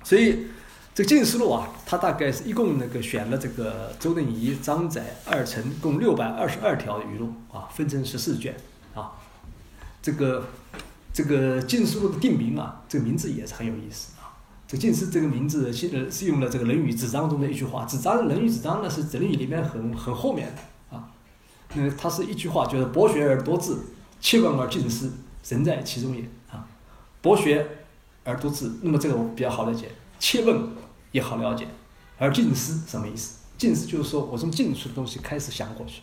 [0.03, 0.47] 所以
[0.93, 8.55] 这个进思录啊，它大概是一共那个选了这个周敦颐、张载、二程，共六百二十二条语录啊，分成十四卷
[8.95, 9.11] 啊，
[10.01, 10.45] 这个。
[11.13, 14.13] 这个晋书的定名啊，这个名字也是很有意思。
[14.71, 21.11] 这晋书这个名字，现在是用了这个《论语子章》中的一句话，《子章》《论语子章》呢是《论语》里面很很后面的啊。
[21.73, 23.75] 那它是一句话，就是“博学而多智，
[24.21, 25.11] 切问而近思，
[25.49, 26.65] 人在其中也”啊。
[27.21, 27.67] 博学
[28.23, 30.69] 而多智，那么这个我比较好理解，切问
[31.11, 31.67] 也好了解，
[32.17, 33.39] 而近思什么意思？
[33.57, 36.01] 近思就是说我从近处的东西开始想过去。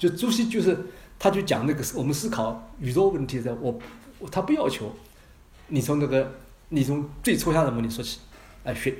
[0.00, 3.78] 就朱熹就是他就讲那个我们思考宇宙问题的我。
[4.32, 4.92] 他不要求
[5.68, 6.34] 你从那个，
[6.74, 8.18] 你从最抽象的问题说起，
[8.64, 8.92] 哎，玄，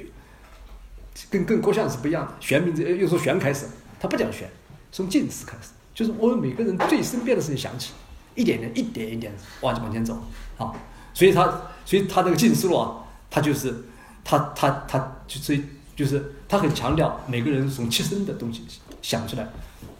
[1.28, 2.32] 跟跟郭象是不一样的。
[2.38, 3.66] 玄名字又说玄开始，
[3.98, 4.48] 他不讲玄，
[4.92, 7.92] 从近思开始，就是我们每个人最身边的事情想起，
[8.36, 10.16] 一点点，一点一点往往前走
[10.56, 10.72] 啊。
[11.12, 11.42] 所以他，
[11.84, 13.84] 所以他这个近思路啊，他就是
[14.22, 15.60] 他他他就是
[15.96, 18.64] 就是他很强调每个人从切身的东西
[19.02, 19.48] 想出来，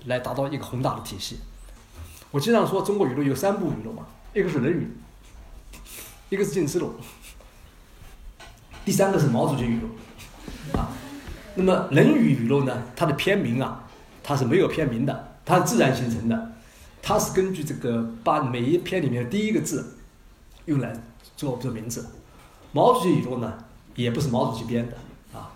[0.07, 1.41] 来达到一个宏大的体系。
[2.31, 4.77] 我经常说中国语录有三部语录嘛，一个是《论语》。
[6.31, 6.93] 一个是晋思录，
[8.85, 9.89] 第三个是毛主席语录，
[10.79, 10.93] 啊，
[11.55, 12.83] 那么《论语》语录呢？
[12.95, 13.83] 它的篇名啊，
[14.23, 16.53] 它是没有篇名的，它是自然形成的，
[17.01, 19.97] 它是根据这个把每一篇里面第一个字
[20.67, 20.93] 用来
[21.35, 22.07] 做做名字。
[22.73, 23.55] 毛主席语录呢，
[23.95, 25.51] 也不是毛主席编的啊，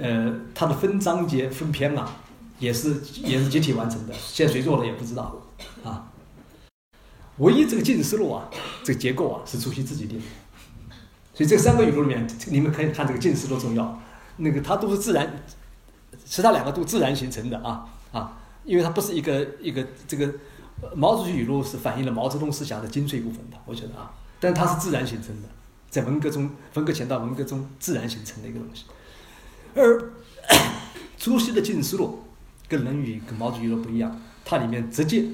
[0.00, 2.16] 呃，它的分章节分篇啊，
[2.58, 5.36] 也是也是集体完成的，现在谁做的也不知道
[5.84, 6.10] 啊。
[7.38, 8.50] 唯一这个进思路啊，
[8.82, 10.24] 这个结构啊是朱熹自己定的，
[11.34, 14.00] 所以这三个语录里面，你们可以看这个进思路重要，
[14.36, 15.44] 那个它都是自然，
[16.24, 20.32] 其他两个都自然形成的啊啊，因为它不是一个一个这个
[20.94, 25.48] 毛主席语录是反映了毛泽东思想的精髓部分的，我觉得啊，但它是自然形成的，
[25.90, 28.84] 在文革中，文革前到文革中自然形成的一个东西，
[29.74, 30.12] 而
[31.18, 32.22] 朱熹的进思录
[32.68, 35.24] 跟《论语》跟毛主席语录不一样，它里面直接。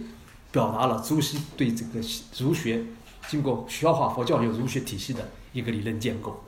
[0.53, 2.01] 表达了朱熹对这个
[2.41, 2.85] 儒学
[3.29, 6.43] 经过消化佛教有儒学体系的一个理论建构，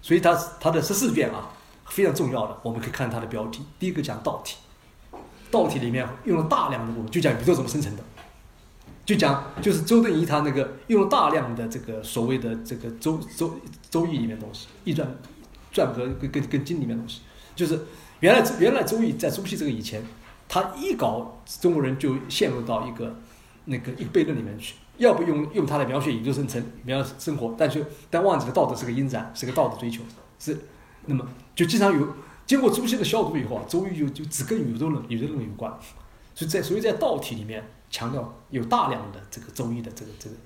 [0.00, 1.50] 所以他他的十四卷啊
[1.86, 4.56] 非常重要的，我们可以看它的标题，第一个讲道体，
[5.50, 8.02] 道体里面用了大量的部分，就讲宇宙怎么生成的，
[9.04, 13.58] 就讲就是周敦颐他那个用了大量的这个所谓的这个周周
[13.90, 15.08] 周易里面东西，易传
[15.72, 17.20] 传和跟跟跟经里面东西，
[17.54, 17.86] 就是
[18.20, 20.02] 原来原来周易在朱熹这个以前，
[20.48, 23.14] 他一搞中国人就陷入到一个。
[23.70, 30.02] 那个一个悖论里面去，要不用用它来描写宇宙生成、描生活，但是但忘记了道德是个因然，是个道德追求，
[30.38, 30.58] 是
[31.06, 32.06] 那么就经常有
[32.46, 35.72] 经过朱熹的消毒以后啊，周易就就只跟宇宙论、宇宙论有关，
[36.34, 40.36] 所以在所以在道体里面强调有大量的这个周易的这个这个，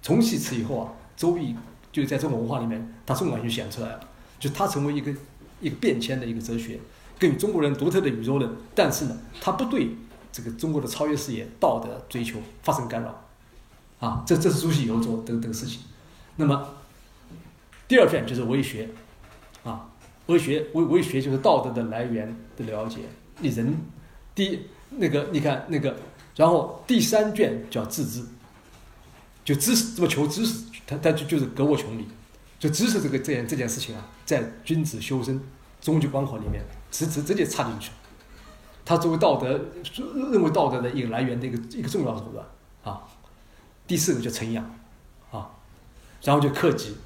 [0.00, 1.54] 从其此以后啊，周易
[1.90, 4.00] 就在中国文化里面它纵然就显出来了，
[4.38, 5.12] 就它成为一个
[5.60, 6.78] 一个变迁的一个哲学，
[7.18, 9.88] 跟中国人独特的宇宙论，但是呢，它不对。
[10.34, 13.21] 这个中国的超越视野、道德追求发生干扰，
[14.02, 15.82] 啊，这这是朱熹以后做这个这个事情。
[16.34, 16.74] 那么
[17.86, 18.88] 第二卷就是为学，
[19.62, 19.88] 啊，
[20.26, 23.02] 为学为为学就是道德的来源的了解。
[23.38, 23.76] 你人
[24.34, 25.96] 第那个你看那个，
[26.34, 28.24] 然后第三卷叫自知，
[29.44, 32.08] 就知识怎么求知识，他他就就是格物穷理，
[32.58, 35.40] 就知识这个这件这件事情啊，在君子修身
[35.80, 37.92] 终极关口里面直直直接插进去。
[38.84, 39.60] 他作为道德
[40.32, 42.44] 认为道德的一个来源的一个一个重要手段
[42.82, 43.00] 啊。
[43.86, 44.64] 第四个就承养
[45.30, 45.50] 啊，
[46.22, 46.96] 然后就克己、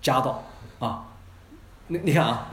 [0.00, 0.44] 家道
[0.78, 1.06] 啊。
[1.88, 2.50] 你你看啊，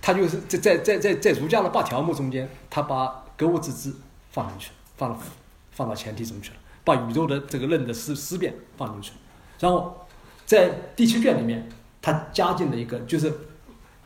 [0.00, 3.94] 他就是在在在在在儒家的八条目中间，他把格物致知
[4.30, 5.18] 放进去了，放到
[5.70, 9.16] 放到前提中去了，把宇宙的这个论的思思辨放进去了。
[9.58, 10.06] 然后
[10.44, 11.68] 在第七卷里面，
[12.00, 13.32] 他加进了一个，就是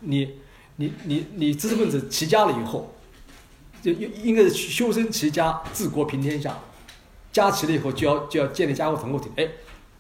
[0.01, 0.39] 你
[0.77, 2.93] 你你你知识分子齐家了以后。
[3.83, 6.59] 就应应该是修身齐家治国平天下，
[7.37, 9.31] 加齐了以后就要就要建立家国统合体。
[9.37, 9.47] 哎，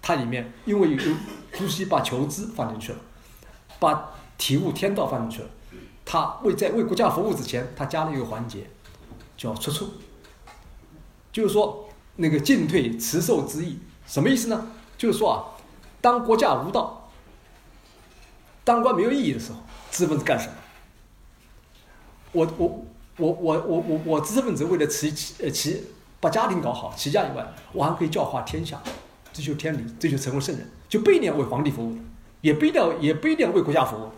[0.00, 0.96] 它里面因为有
[1.52, 2.98] 朱熹把求知放进去了，
[3.78, 5.50] 把体悟天道放进去了，
[6.02, 8.66] 他为在为国家服务之前，他加了一个环节，
[9.36, 9.90] 叫出处，
[11.30, 14.70] 就是说那个进退辞受之意，什么意思呢？
[14.96, 15.44] 就是说啊，
[16.00, 17.10] 当国家无道，
[18.64, 19.58] 当官没有意义的时候，
[19.90, 20.54] 知识分子干什么？
[22.32, 22.86] 我我。
[23.18, 25.82] 我我我我我知识分子为了齐齐呃齐
[26.26, 28.82] 把家庭搞好齐家以外，我还可以教化天下，
[29.32, 31.96] 追求天理，追求成为圣人，就不一定要为皇帝服务，
[32.40, 34.10] 也不一定要也不一定要为国家服务，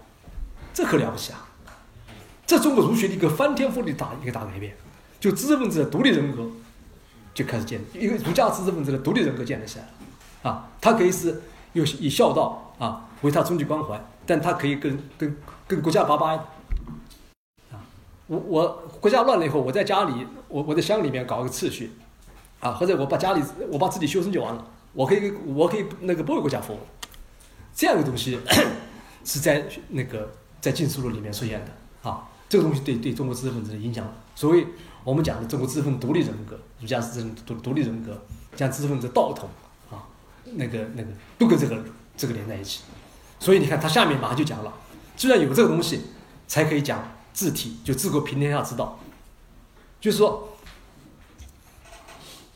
[0.73, 1.47] 这可了不起啊！
[2.47, 4.75] 这中国儒学的一个翻天覆地大一个大改变，
[5.21, 6.47] 就知识分子的独立人格
[7.35, 11.43] 就开始建，立，一个儒家知识分子的独立人格建立起来了啊，他可以是
[11.75, 16.41] 有以孝道啊为他终极关怀，但他可以跟跟跟国家拜拜。
[18.29, 21.91] 我我国家乱了以后，我在家里，我我在乡里面搞个秩序，
[22.61, 26.79] 啊，或者我把家里我把自己修身就完了，我可以我可以那个不为国家服务，
[27.75, 28.39] 这样的东西
[29.25, 34.67] 是在那个在禁书录里面出现的啊，这个东西对对中国知识分子的影响，所以
[35.05, 38.23] 我们讲的中国知识分子独立人格，儒家知识独独立人格，
[38.55, 39.49] 将知识分子道统
[39.91, 40.05] 啊，
[40.45, 41.83] 那个那个都跟这个
[42.15, 42.83] 这个连在一起，
[43.41, 44.71] 所以你看他下面马上就讲了，
[45.17, 46.03] 既然有这个东西，
[46.47, 47.03] 才可以讲。
[47.33, 48.99] 治体就治国平天下之道，
[50.01, 50.57] 就是说，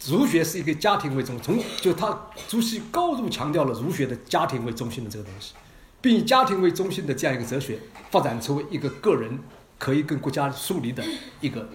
[0.07, 5.55] 儒学是一个家庭为中，从就他朱熹高度强调了儒学的家庭为中心的这个东西，
[6.01, 7.79] 并以家庭为中心的这样一个哲学
[8.11, 9.39] 发展出一个个人
[9.79, 11.05] 可以跟国家疏离的
[11.41, 11.69] 一个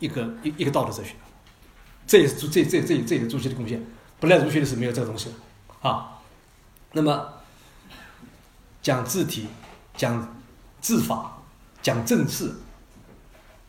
[0.00, 1.14] 一个一一个道德哲学，
[2.06, 3.84] 这也是朱这这这这也是朱熹的贡献。
[4.18, 6.18] 本来儒学的是没有这个东西的啊。
[6.92, 7.34] 那么
[8.82, 9.46] 讲治体，
[9.96, 10.36] 讲
[10.80, 11.41] 治法。
[11.82, 12.54] 讲政治，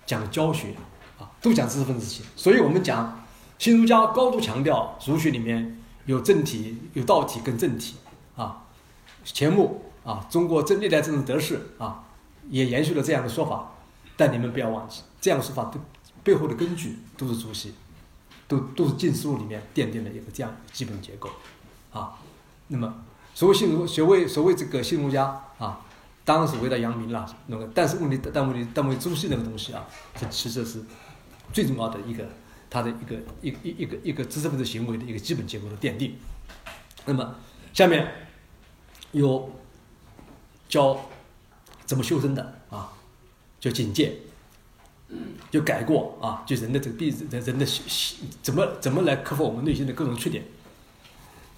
[0.05, 0.75] 讲教学，
[1.19, 2.23] 啊，都讲知识分子学。
[2.35, 3.25] 所以我们讲
[3.57, 7.95] 新儒家高度强调儒学里面有政体、有道体跟政体，
[8.35, 8.65] 啊，
[9.23, 12.03] 钱穆啊，中国这历代政治得势啊，
[12.49, 13.71] 也延续了这样的说法。
[14.15, 15.79] 但你们不要忘记，这样的说法都
[16.23, 17.73] 背后的根据都是朱熹，
[18.47, 21.31] 都都是禁书录里面奠定了一个这样的基本结构，
[21.91, 22.13] 啊，
[22.67, 22.93] 那么
[23.33, 25.81] 所谓新儒，所谓所谓这个新儒家啊。
[26.25, 30.83] 当然是为了扬名了，那个，但是问题，但问题，但问题，朱熹那个东西啊，这其实是
[31.51, 32.25] 最重要的一个，
[32.69, 36.15] 他的一个一一一个一个知识分子行为的一个基本结构的奠定。
[37.05, 37.35] 那么
[37.73, 38.07] 下面
[39.11, 39.51] 有
[40.69, 41.09] 教
[41.85, 42.93] 怎么修身的啊，
[43.59, 44.19] 叫警戒，
[45.51, 47.65] 就改过啊，就人的这个必人人的
[48.41, 50.45] 怎么怎么来克服我们内心的各种缺点。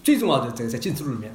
[0.02, 1.32] 最重要的在在禁止录里面。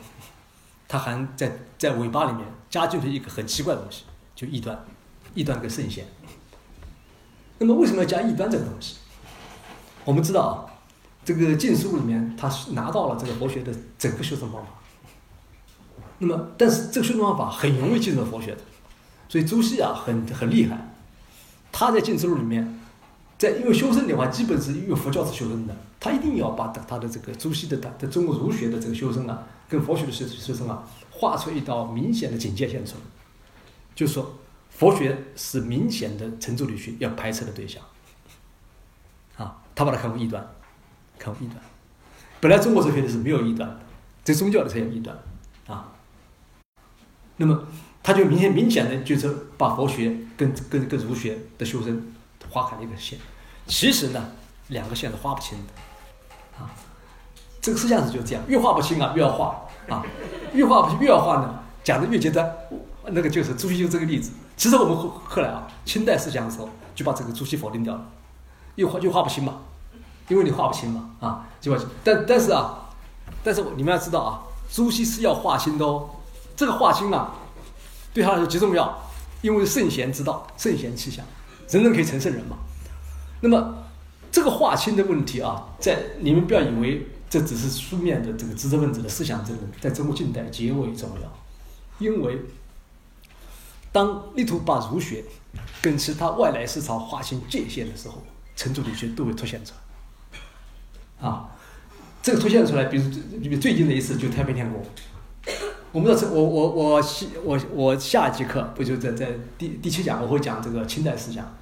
[0.88, 4.84] 他还在在尾巴里面加进去一个很奇怪的东西，就异端，
[5.36, 6.06] 异端跟圣贤。
[7.60, 8.96] 那么为什么要加异端这个东西？
[10.06, 10.56] 我们知道啊，
[11.26, 14.70] 这个禁书里面他拿到了这个佛学的整个修正方法。
[16.20, 18.62] 那么，但是这个修正方法很容易进入佛学的，
[19.28, 20.96] 所以朱熹啊很很厉害，
[21.72, 22.80] 他在禁书里面，
[23.38, 29.44] 在因为修身的话基本是用佛教是修身的，他一定要把他的这个朱熹的他的中国儒学的这个修身啊。
[29.70, 30.84] 跟佛学的修修身啊，
[31.22, 33.02] 画出一道明显的警戒线出来，
[33.94, 34.40] 就说，
[34.72, 37.84] 佛学是明显的程朱理学要排斥的对象。
[39.38, 40.44] 啊，他把它看为异端，
[41.20, 41.58] 看为异端。
[42.40, 43.80] 本来中国哲学的是没有异端的，
[44.24, 45.16] 这宗教的才有异端，
[45.68, 45.94] 啊。
[47.38, 47.68] 那么，
[48.02, 49.30] 他就明显明显的就是
[49.60, 52.12] 把佛学跟跟跟儒学的修身
[52.50, 53.20] 划开了一个线。
[53.68, 54.32] 其实呢，
[54.70, 56.74] 两个线是划不清的，啊。
[57.62, 60.04] 这个思想是就这样，越画不清啊，越要画啊，
[60.54, 62.54] 越画越要画呢，讲的越简单。
[63.14, 64.32] 那个就是朱熹就这个例子。
[64.56, 68.06] 其实我们后后来啊，清代思想的时候就把这个朱熹否定掉了，
[68.76, 69.56] 又画又画不清嘛，
[70.28, 71.84] 因为你画不清嘛啊，就画。
[72.04, 72.90] 但但是啊，
[73.44, 74.42] 但是你们要知道啊，
[74.72, 76.12] 朱熹是要画清的哦。
[76.56, 77.34] 这个画清啊，
[78.14, 79.02] 对他来说极重要，
[79.42, 81.26] 因为圣贤之道，圣贤气象，
[81.70, 82.58] 人人可以成圣人嘛。
[83.42, 83.74] 那么
[84.32, 87.08] 这个画清的问题啊，在你们不要以为。
[87.32, 91.34] 这只是书面的这个知识分子的思想争论，在中国近代极为重要，
[91.98, 92.38] 因为
[93.90, 95.24] 当力图把儒学
[95.82, 98.22] 跟其他外来思潮划清界限的时候，
[98.58, 101.26] 程朱理学都会凸显出来。
[101.26, 101.50] 啊，
[102.22, 104.84] 这个凸显出来，比如比如最近的一次就太平天国。
[105.94, 111.58] 我们的我我我下我我下节课不就在在第第七讲我会讲这个清代思想，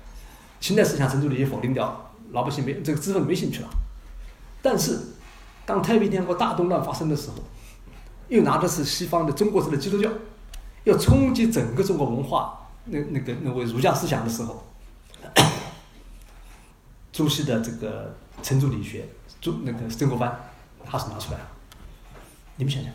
[0.60, 3.69] 清代思想程朱理学否定掉，老百姓没这个知识分子没兴趣了。
[4.63, 4.99] 但是
[5.69, 7.36] 当太平天国大动乱发生的时候，
[8.27, 10.10] 又拿的是西方的中国式的基督教，
[10.84, 14.63] 要冲击整个中国文化那那个那位儒家思想的时候，
[17.13, 19.08] 朱熹的这个程朱理学，
[19.39, 20.36] 朱那个曾国藩，
[20.84, 21.47] 他是拿出来了，
[22.55, 22.91] 你们想想。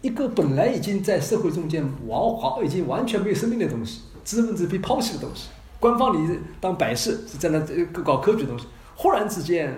[0.00, 5.48] 一个本来已经在社会中间完好，已经完全没有生命的东西，知识分子被抛弃的东西，
[5.80, 7.58] 官方里当摆设是在那
[8.04, 9.76] 搞科举的东西，忽然之间，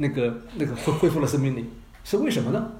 [0.00, 1.64] 那个那个恢恢复了生命力，
[2.02, 2.72] 是为什么呢？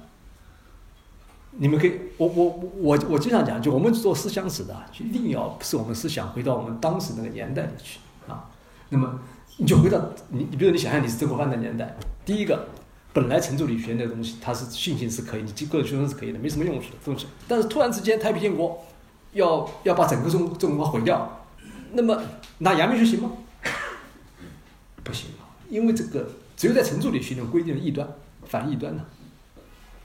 [1.51, 2.45] 你们可以，我我
[2.77, 8.49] 我我经常讲，就我们做思想史的，就一定要使我们思想回到我们当时那个年代里去啊。
[8.89, 9.19] 那么
[9.57, 12.67] 你就回到你，你比如你想象你是曾国藩的年代，第一个。
[13.13, 17.27] 本来程朱理学那个东西，它是信心是可以，你个人学生是可以的，没什么用处的东西。
[17.45, 18.85] 但是突然之间，太平天国
[19.33, 21.45] 要要把整个中中国毁掉，
[21.91, 22.23] 那么
[22.59, 23.33] 拿阳明学行吗？
[25.03, 25.27] 不行，
[25.69, 26.25] 因为这个
[26.61, 28.07] 只有在程朱理学中规定了异端，
[28.45, 29.03] 反异端呢，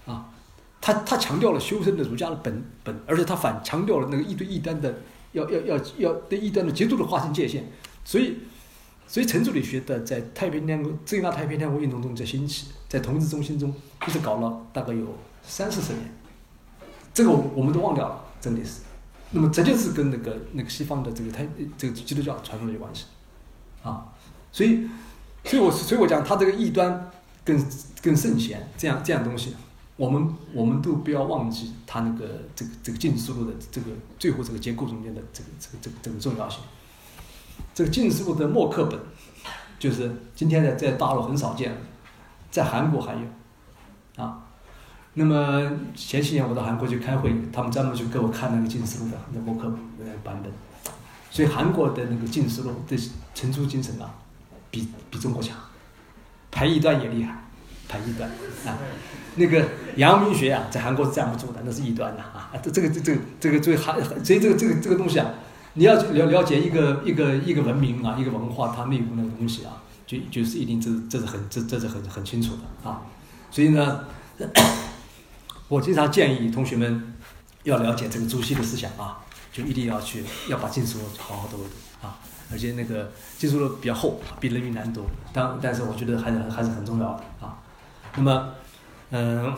[0.07, 0.33] 啊，
[0.81, 7.65] 他他强调了修身的儒家的本本，而且他反强调了那个异对异端的要要要要对异端的极度的划清界限，
[8.07, 8.39] 所以。
[9.09, 13.73] 所以程朱理学的在太平天国、最大太平天国运动中在兴起，在同治中心中
[14.09, 16.13] 一直搞了大概有三四十年，
[17.15, 18.81] 这个我们都忘掉了，真的是。
[19.31, 21.47] 那么这就是跟那个那个西方的这个太
[21.79, 23.05] 这个基督教传统有关系，
[23.85, 24.09] 啊，
[24.51, 24.89] 所以，
[25.47, 27.11] 所以我所以我讲他这个异端
[27.45, 27.65] 跟
[28.03, 29.55] 跟圣贤这样这样东西，
[29.97, 33.87] 我们我们都不要忘记他那个这个这个进思路的这个
[34.19, 36.61] 最后这个结构中间的这个这个这个这个重要性。
[37.73, 38.99] 这个近世部的墨课本，
[39.79, 41.75] 就是今天在在大陆很少见，
[42.51, 44.45] 在韩国还有，啊，
[45.15, 50.53] 那么前些年我到韩国去开会，他们专门去给我看那个近世录的那墨课本那个版本，
[51.31, 52.97] 所以韩国的那个近世录的
[53.35, 54.15] 陈出精神啊，
[54.81, 55.57] 比比中国强，
[56.51, 57.45] 排异端也厉害，
[57.89, 58.29] 排异端
[58.67, 58.79] 啊，
[59.37, 59.65] 那个
[59.97, 65.31] 阳明学啊，在韩国是站不住的，那是异端的啊，这这个这这个这个最韩，所以这个这个这个东西啊。
[65.79, 73.03] 你要了了解一个一个一个文明啊，一个文化，它内部那个东西啊，就就是一定这这是很这这是很很清楚的啊。
[73.51, 74.05] 所以呢，
[75.69, 77.15] 我经常建议同学们
[77.65, 79.19] 要了解这个朱熹的思想啊，
[79.53, 82.19] 就一定要去要把经书好好读一读啊。
[82.51, 87.59] 而且那个经书比较厚，比《论语》难读，但但是我觉得还是还是很重要的啊。
[88.17, 88.55] 那么，
[89.11, 89.55] 嗯。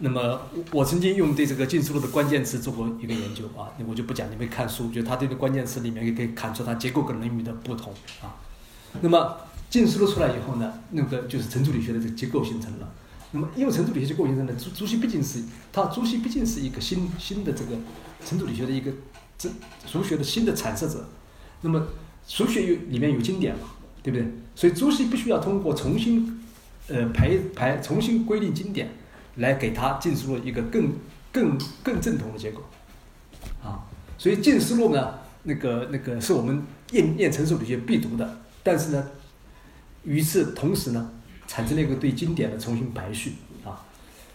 [0.00, 0.40] 那么
[0.70, 7.92] 我曾经用对这个晋书录的关键词做过一个研究啊，我就不讲，你们看书，就他这个关键词里面也可以看出它结构跟《论语》的不同
[8.22, 8.38] 啊。
[9.00, 9.36] 那么
[9.68, 12.88] 晋书录出来以后呢，那个就是程朱理学的这个结构形成了。
[13.32, 15.42] 那么因为程朱理学结构形成了，朱朱熹毕竟是
[15.72, 17.74] 他朱熹毕竟是一个新新的这个
[18.24, 18.92] 程朱理学的一个
[19.36, 19.50] 这
[19.92, 21.08] 儒学的新的阐释者。
[21.62, 21.86] 那么
[22.36, 23.68] 儒学有里面有经典嘛，
[24.02, 24.26] 对不对？
[24.54, 26.40] 所以朱熹必须要通过重新
[26.88, 28.90] 呃排排重新规定经典。
[29.38, 30.92] 来给他进思路一个更
[31.30, 32.60] 更更正统的结果，
[33.62, 33.86] 啊，
[34.18, 39.10] 所以进思路呢，那个那个是我们念念成熟理学必读的，但是呢，
[40.02, 41.12] 与此同时呢，
[41.46, 43.86] 产生了一个对经典的重新排序啊，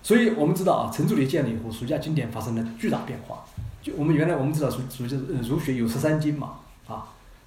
[0.01, 3.43] 所以我们知道啊，程朱理建立以后，儒家经典发生了巨大变化。
[3.81, 6.59] 就我们原来我们知道儒儒家儒学有十三经嘛，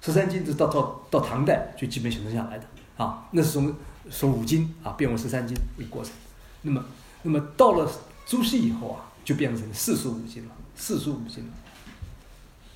[0.01, 2.65] 十三经是到到到唐代就基本形成下来的
[2.97, 3.73] 啊，那是从
[4.09, 6.11] 从五经啊变为十三经一个过程，
[6.61, 6.83] 那么。
[7.23, 7.91] 那么到了
[8.25, 10.51] 朱熹以后啊，就变成四书五经了。
[10.75, 11.49] 四书五经了。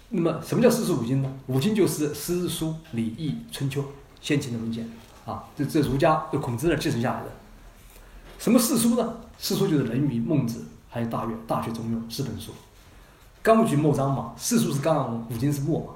[0.10, 1.32] 那么什么叫四书五经呢？
[1.48, 3.86] 五经就是诗、书、礼、易、春秋
[4.20, 4.90] 先秦的文件
[5.26, 7.28] 啊，这这儒家就孔子那继承下来的。
[8.39, 9.18] 什么四书呢？
[9.38, 12.52] 四书就是《论语》《孟子》还有《大学》《大学》《中庸》四本书。
[13.41, 15.93] 纲举末章嘛，四书是纲，五经是末嘛，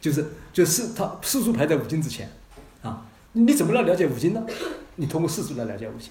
[0.00, 2.30] 就是就是它四书排在五经之前
[2.82, 3.06] 啊。
[3.32, 4.44] 你怎么来了解五经呢？
[4.96, 6.10] 你通过四书来了解五经。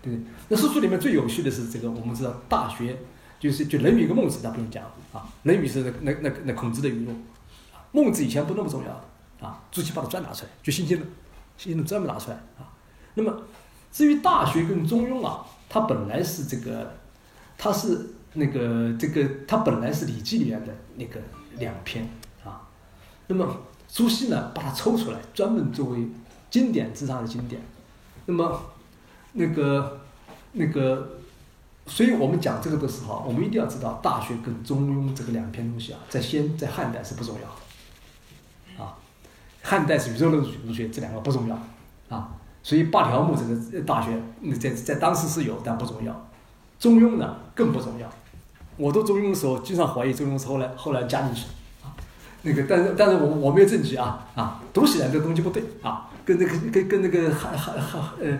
[0.00, 2.92] 对不对，那四书里面最有趣的是这个，我们知道《大学》
[3.40, 7.12] 就是就《论语》跟《孟子》，他不用讲啊，《论语》是那那那那孔子的语录，
[7.90, 11.06] 孟子以前不那么重要的啊，朱熹把它专拿出来，就新兴的，
[11.56, 12.70] 新兴的专门拿出来啊。
[13.14, 13.42] 那么
[13.90, 16.94] 至于《大学》跟《中庸》啊，它本来是这个，
[17.56, 21.20] 它是那个这个，它本来是《礼记》里面的那个
[21.58, 22.08] 两篇。
[23.28, 23.56] 那么
[23.88, 26.08] 朱熹呢，把它抽出来，专门作为
[26.50, 27.62] 经典之上的经典。
[28.26, 28.60] 那么
[29.32, 30.00] 那个，
[30.52, 31.20] 那个，
[31.86, 37.46] 所以我们讲这个的时候，我们一定要知道《大学》跟《中庸》这个两篇东西啊，在先在汉代是不重要
[38.76, 38.96] 的，啊，
[39.62, 41.58] 汉代是宇宙论儒学这两个不重要，
[42.08, 42.30] 啊，
[42.62, 43.54] 所以八条目这个
[43.84, 44.10] 《大学》
[44.58, 46.12] 在在当时是有，但不重要，
[46.78, 48.10] 《中庸》呢更不重要。
[48.76, 51.46] 我读《中庸》的时候，经常怀疑《中庸》是后来后来加进去，
[52.48, 58.38] 那个但是但是我我没有证据啊啊，读起来这个东西不对啊，跟那个跟跟那个汉汉汉呃，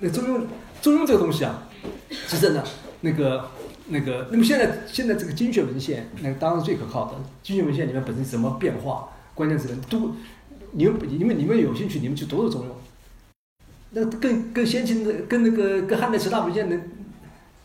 [0.00, 0.38] 那《中庸》
[0.82, 1.62] 《中庸》这个东西啊，
[2.10, 2.62] 是真的。
[3.02, 3.50] 那个
[3.88, 7.14] 那个，那么现在现在这个经学文献，那当然最可靠的。
[7.42, 10.16] 经学文献里面本身什么变化，关键词都，
[10.72, 12.64] 你们你们你们有兴趣，你们去读读《中庸》。
[13.90, 16.82] 那跟跟先秦的、跟那个跟汉代其他文献能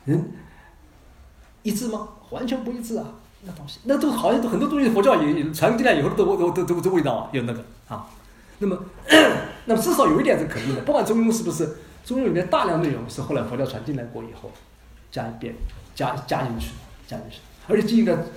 [0.05, 0.31] 能
[1.63, 2.09] 一致吗？
[2.29, 3.15] 完全不一致啊！
[3.43, 8.07] 那东西，那都好像很多东西佛教也传进来以后都都都都这味道啊，有那个啊。
[8.59, 8.77] 那么
[9.65, 11.67] 那么至少有一点是肯定的，不管《中庸》是不是
[12.05, 14.51] 《中庸》里面大量内容是后来佛教传进来过以后。
[15.11, 15.53] 加一遍，
[15.93, 16.67] 加加进去，
[17.05, 18.27] 加进去，而且这个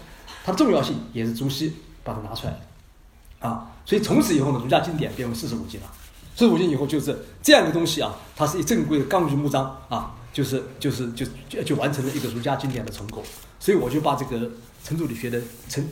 [0.44, 5.86] 它的重要性也是朱熹把它拿出来的，啊，所以从此以后呢，儒家经典变为四十五经了。
[6.34, 13.22] 四十五经以后就是这样一个东西啊，它是一正规的纲举目章啊，就是就是就就就完成了一个儒家经典的重构。
[13.64, 14.50] 所以我就把这个
[14.82, 15.40] 程朱理学的
[15.70, 15.82] 程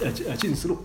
[0.00, 0.78] 呃呃进思路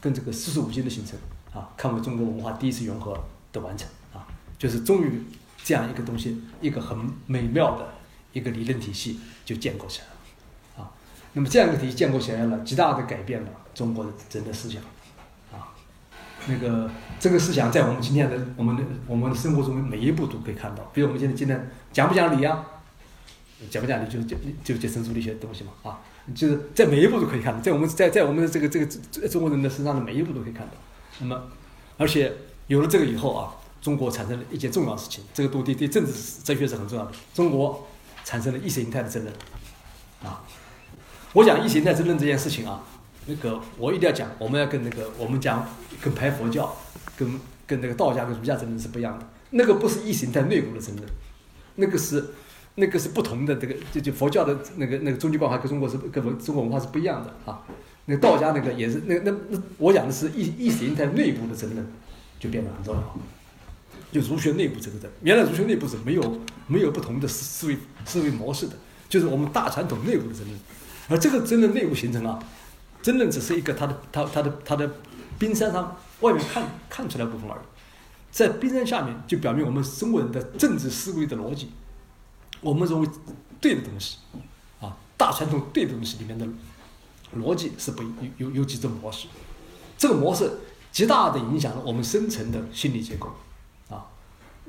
[0.00, 1.16] 跟这个四书五经的形成
[1.54, 3.16] 啊，看为中国文化第一次融合
[3.52, 4.26] 的完成啊，
[4.58, 5.22] 就是终于
[5.62, 7.94] 这样一个东西，一个很美妙的。
[8.34, 10.92] 一个理论体系就建构起来了，啊，
[11.32, 14.82] 那么这样一个体系建构起来了，极大的改变了中国的人的思想，
[15.50, 15.72] 啊，
[16.46, 20.82] 那个这个思想在我们今天的我们的我们的生活中每一步都可以看到。
[20.92, 22.64] 比如我们现在今天讲不讲理啊？
[23.70, 26.00] 讲不讲理就就就就生出了一些东西嘛，啊，
[26.34, 30.72] 就是在每一步都可以看到，在我们在在我们的这个这个中国人的身上的每一步都可以看到。
[31.20, 31.42] 那么，
[31.96, 32.32] 而且
[32.66, 37.12] 有了这个以后啊，中国产生了一件重要事情，这个对对对政治哲学是很重要的。
[37.34, 37.86] 中国。
[38.24, 39.34] 产生了意识形态的争论，
[40.22, 40.44] 啊，
[41.32, 42.84] 我讲意识形态争论这件事情啊，
[43.24, 45.66] 那个我一定要讲，我们要跟那个我们讲
[46.02, 46.76] 跟排佛教，
[47.16, 51.08] 跟跟那个道家跟儒家争论是不一样的，那个不是意识形态内部的争论，
[51.76, 52.22] 那个是
[52.78, 57.60] 那个是不同的这个就就佛教的那个那个终极观化跟中国是跟文中国文化是不一样的啊，
[58.06, 61.86] 那道家那个也是那那那我讲的是意意识形态内部的争论，
[62.40, 63.18] 就变得很重要。
[64.10, 67.76] 就儒学内部这个的，原来儒学内部是没有没有不同的思思维
[68.06, 68.72] 思维模式的，
[69.06, 70.58] 就是我们大传统内部的争论，
[71.08, 72.38] 而这个争论内部形成啊，
[73.02, 74.90] 争论只是一个它的它它的它的
[75.38, 77.60] 冰山上外面看看出来部分而已，
[78.30, 81.68] 在冰山下面就表明我们中国人的政治思维的逻辑，
[82.60, 83.08] 我们认为
[83.60, 84.18] 对的东西，
[84.80, 86.46] 啊，大传统对的东西里面的
[87.36, 89.28] 逻辑是不有有有几种模式，
[89.96, 90.50] 这个模式
[90.90, 93.28] 极大的影响了我们深层的心理结构。
[93.88, 94.06] 啊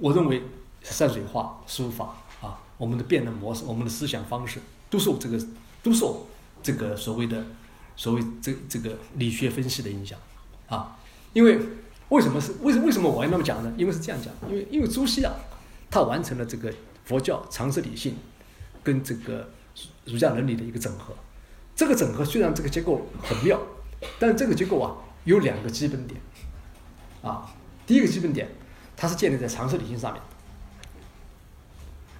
[0.01, 0.43] 我认为
[0.81, 5.37] 山水画、书法啊，我们的辩论模式、我们的思想方式，都受这个
[5.83, 6.27] 都受
[6.63, 7.45] 这个所谓的
[7.97, 10.17] 所谓这这个理学分析的影响
[10.69, 10.97] 啊。
[11.33, 11.59] 因为
[12.09, 13.73] 为什么是为什为什么我要那么讲呢？
[13.77, 15.33] 因为是这样讲，因为因为朱熹啊，
[15.91, 16.73] 他完成了这个
[17.10, 18.16] 佛教常识理性
[18.82, 19.49] 跟这个
[20.05, 21.14] 儒家伦理的一个整合。
[21.76, 23.60] 这个整合虽然这个结构很妙，
[24.18, 24.95] 但这个结构啊
[25.26, 26.22] 有两个基本点
[27.22, 27.53] 啊。
[27.86, 28.47] 第一个基本点。
[29.01, 30.22] 它是建立在常识理性上面。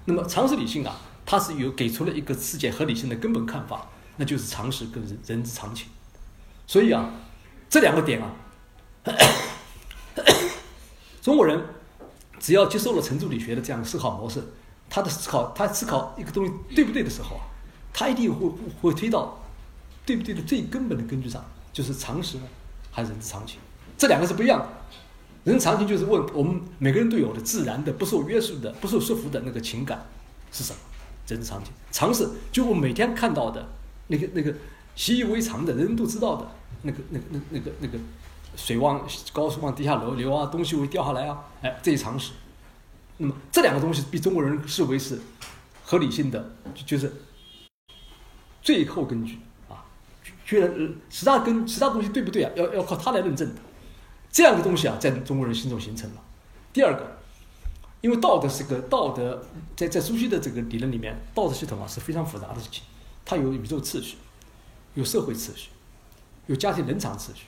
[0.06, 3.86] 那么常识理性啊，它是有给出了一个世界合理性的根本看法，
[4.16, 5.88] 那就是常识跟人人之常情。
[6.66, 7.12] 所以啊，
[7.68, 8.34] 这两个点啊，
[11.20, 11.62] 中国人
[12.38, 14.42] 只要接受了程朱理学的这样思考模式，
[14.90, 17.42] 他的思考，他思考一个东西对不对的时候啊，
[17.94, 18.50] 他一定会
[18.82, 19.38] 会推到
[20.04, 22.42] 对不对的最根本的根据上，就是常识呢，
[22.90, 23.60] 还是人之常情，
[23.96, 24.68] 这两个是不一样的。
[25.44, 30.04] 人之常情就是问我们每个人都有的自然的、不受约束的、不受束缚的那个情感
[30.52, 30.78] 是什么？
[31.28, 31.72] 人之常情。
[31.92, 33.64] 常识就我每天看到的
[34.08, 34.52] 那个、那个
[34.96, 36.46] 习以为常的人人都知道的
[36.82, 37.96] 那个、那个、那、那个、那个
[38.56, 39.00] 水往
[39.32, 42.32] 高处往地下流流啊，东西会掉下来啊，哎，这些常识。
[43.22, 45.20] 那么这两个东西被中国人视为是
[45.84, 47.12] 合理性的，就是
[48.62, 49.84] 最后根据啊，
[50.46, 50.74] 觉得
[51.10, 52.50] 其他跟其他东西对不对啊？
[52.56, 53.60] 要要靠他来论证的。
[54.32, 56.22] 这样的东西啊，在中国人心中形成了。
[56.72, 57.18] 第二个，
[58.00, 59.44] 因为道德是个道德，
[59.76, 62.82] 在在朱熹的这个理论里面，道德系统啊是非常复杂的事情。
[63.26, 64.16] 它有宇宙秩序，
[64.94, 65.68] 有社会秩序，
[66.46, 67.44] 有家庭人常秩序，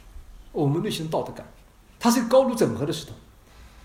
[0.52, 1.46] 我们内心道德感，
[1.98, 3.14] 它是一个高度整合的系统。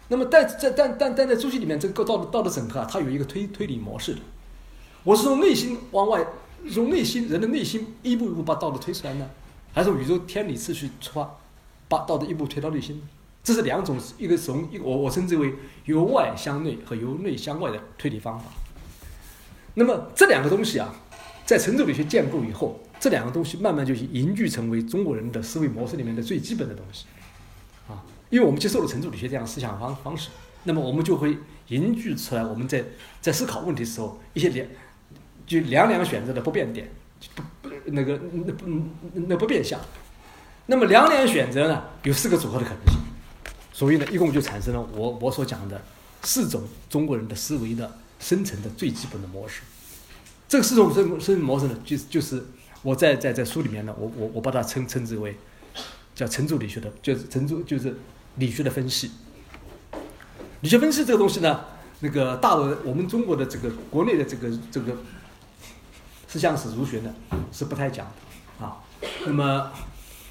[0.10, 4.20] 那么，但在但但但在朱熹里面，这个道德道德整合啊，它有一个推推理模式的。
[5.04, 6.26] 我是从内心往外，
[6.74, 9.30] 从内心人的内心一步一步把道德推出来呢，
[9.74, 11.38] 还是从宇宙天理秩序出发？
[11.90, 13.02] 把道德一步推到内心，
[13.44, 15.54] 这是两种，一个从一我我称之为
[15.86, 18.46] 由外向内和由内向外的推理方法。
[19.74, 20.94] 那么这两个东西啊，
[21.46, 27.06] 在程朱理学建构以后，这两个东西慢慢就凝聚成为中国人的思维模式里面的最基本的东西，
[28.30, 30.30] 因为我们接受了程朱理学这样思想方方式，
[30.64, 32.84] 那么我们就会凝聚出来我们在
[33.22, 34.68] 在思考问题的时候一些两
[35.46, 36.90] 就两两选择的不变点，
[37.36, 38.66] 不不那个那不
[39.28, 39.80] 那不变相。
[40.68, 43.00] 那么两两选择呢，有四个组合的可能性，
[43.72, 45.82] 所以呢，一共就产生了我我所讲的
[46.24, 48.00] 四种中国人的思维的。
[48.20, 49.62] 生成的最基本的模式，
[50.50, 52.44] 这四种生生模式呢，就是就是
[52.82, 55.36] 我在在在书里面呢，我我我把它称称之为
[56.16, 57.96] 叫程朱理学的，就是程朱就是
[58.38, 59.12] 理学的分析。
[60.62, 61.66] 理学分析这个东西呢，
[62.00, 64.98] 那个大的我们中国的这个国内的这个这个
[66.28, 67.14] 思想史儒学呢
[67.52, 68.78] 是不太讲的啊。
[69.26, 69.72] 那么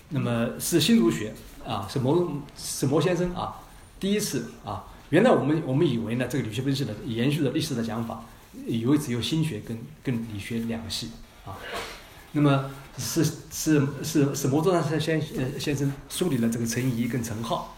[0.09, 1.32] 那么是新儒学
[1.64, 3.61] 啊，是摩是摩先生啊
[4.00, 4.84] 第一次啊。
[5.11, 8.24] 原来我们我们以为呢，这个理学分析的延续了历史的讲法，
[8.66, 11.12] 以为只有心学跟跟理学两个系
[11.44, 11.54] 啊。
[12.32, 17.76] 那么是是是是摩多山先呃先生梳理了这个陈颐跟陈浩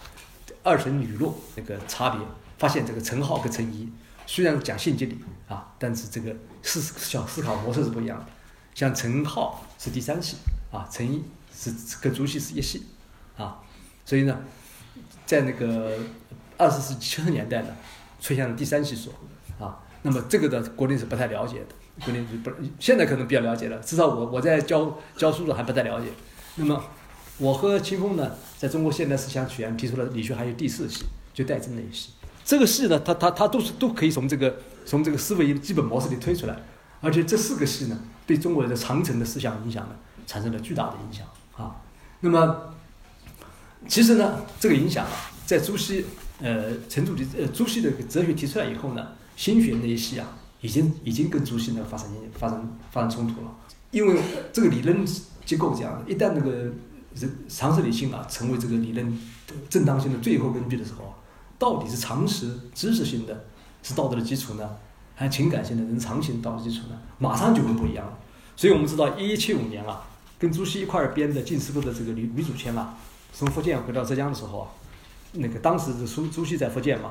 [0.69, 2.21] 二程女落那个差别，
[2.59, 3.89] 发现这个陈浩跟陈颐
[4.27, 8.27] 虽然讲性机理啊，但是这个思想思考模式是不一样的。
[8.75, 10.37] 像陈浩是第三系
[10.71, 11.25] 啊，陈颐
[11.57, 12.87] 是跟朱熹是一系
[13.37, 13.61] 啊，
[14.05, 14.39] 所以呢，
[15.25, 15.99] 在那个。
[16.61, 17.69] 二十世纪七十年代呢，
[18.21, 19.13] 出现了第三系说，
[19.61, 21.67] 啊，那么这个的国内是不太了解的，
[22.05, 22.51] 国内不
[22.81, 26.09] 现在可能比较了解了，至少我我在教教书的还不太了解。
[26.57, 26.83] 那么
[27.39, 32.11] 我和秦风呢，在中国现代思想起源提出了理学还有第四系，就戴证那一系。
[32.45, 36.57] 这个系呢，它它它都是都可以从这个从这个思维基本模式里推出来，
[37.01, 39.95] 而且这四个系呢，对中国人的长城的思想影响呢，
[40.27, 41.77] 产生了巨大的影响啊。
[42.21, 42.75] 那么
[43.87, 46.05] 其实呢，这个影响啊，在朱熹。
[46.41, 53.53] 呃，程朱理呃朱熹的哲学提出来以后呢，心学那一系啊，已经已经跟朱熹呢发生发生发生冲突了。
[53.91, 54.21] 因为
[54.53, 55.05] 这个理论
[55.45, 56.71] 结构这样，一旦那个
[57.21, 59.19] 人常识理性啊成为这个理论
[59.69, 61.15] 正当性的最后根据的时候，
[61.59, 63.45] 到底是常识知识性的
[63.83, 64.77] 是道德的基础呢，
[65.15, 66.99] 还是情感性的人常情道德基础呢？
[67.19, 68.19] 马上就会不一样了。
[68.57, 70.05] 所以我们知道，一一七五年啊，
[70.39, 72.97] 跟朱熹一块儿编的《进士部》的这个吕吕祖谦啊，
[73.33, 74.69] 从福建回到浙江的时候啊。
[75.33, 77.11] 那个当时是朱朱熹在福建嘛，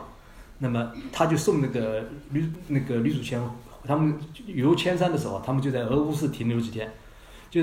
[0.58, 3.40] 那么他就送那个吕那个吕祖谦，
[3.86, 6.92] 他们游千山的时候，他们就在鹅乌市停留几天，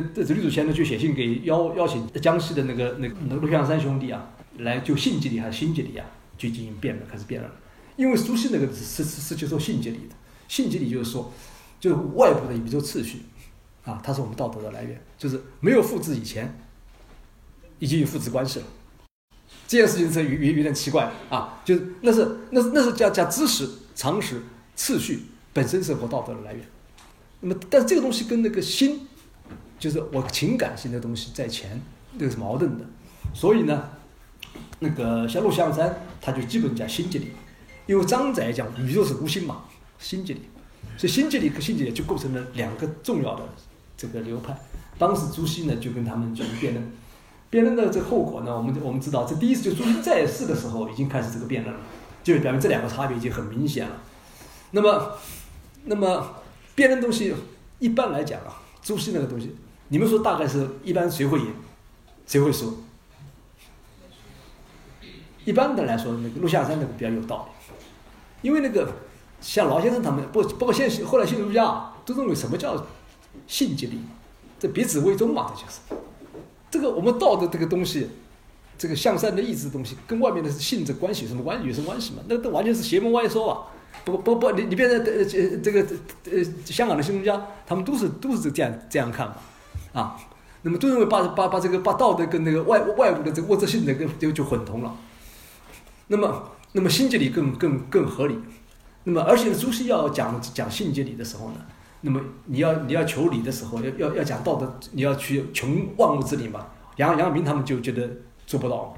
[0.03, 6.05] 就这吕祖谦呢就写信给邀邀请江西的那个那个陆象山兄弟啊，来就性机理还是心机理啊，
[6.36, 7.57] 就进行辩论，开始辩论了。
[7.97, 10.14] 因为朱熹那个是是是接受性机理的，
[10.49, 11.32] 性机理就是说，
[11.78, 13.20] 就外部的宇宙次序，
[13.84, 16.59] 啊，它是我们道德的来源，就是没有复制以前，
[17.78, 18.66] 已经有复制关系了。
[19.68, 24.42] 这件事情是有有有点奇怪啊，就是那是那是那是叫叫知识常识
[24.74, 26.64] 次序本身是我道德的来源，
[27.40, 29.07] 那么但是这个东西跟那个心，
[29.79, 31.81] 就是我情感性的东西在前，
[32.18, 32.85] 这个是矛盾的，
[33.33, 33.91] 所以呢，
[34.79, 37.33] 那个像陆象山他就基本讲心即理，
[37.87, 39.64] 因为张载讲宇宙是无心嘛，
[39.99, 40.41] 心即理，
[40.97, 43.43] 所以心即理和心即理就构成了两个重要的
[43.97, 44.57] 这个流派，
[44.99, 46.93] 当时朱熹呢就跟他们进行辩论。
[47.51, 48.57] 辩论的这个后果呢？
[48.57, 51.81] 我们我们知道，这第一次就朱熹在世的时候已经开始这个辩论了，
[52.25, 54.03] 就表明这两个差别已经很明显了。
[54.72, 55.12] 那么，
[55.85, 56.35] 那么
[56.75, 57.33] 辩论东西
[57.79, 59.55] 一般来讲啊，朱熹那个东西，
[59.95, 61.55] 你们说大概是一般谁会赢，
[62.26, 62.78] 谁会输？
[65.45, 67.72] 一般的来说，那个陆下山那个比较有道理，
[68.42, 68.92] 因为那个
[69.40, 72.84] 像老先生他们，不包括现后来新儒家都认为什么叫
[73.47, 74.01] 性即理，
[74.59, 76.03] 这彼此为宗嘛，这就是。
[76.72, 78.09] 这个我们道的这个东西，
[78.76, 81.68] 这个向善的意志东西，跟外面的性质关系有什么关系？
[81.68, 82.22] 有什么关系嘛？
[82.26, 83.62] 那都完全是邪门歪说啊！
[84.05, 85.86] 不不不，你你别呃这这个
[86.24, 89.36] 呃香港的新儒家，他们都是都是这样这样看嘛，
[89.95, 90.14] 啊，
[90.61, 94.95] 那么都认为把把把这个把道德跟那个外外部的这个物质性的跟就就混同了。
[96.09, 98.38] 那么那么心结理更更更合理。
[99.05, 101.57] 那么而且朱熹要讲讲性结理的时候呢？
[102.03, 106.66] 那么你要你要求理的时候，要要要讲道德，你要去穷万物之理嘛。
[106.97, 108.09] 杨杨明他们就觉得
[108.47, 108.95] 做不到，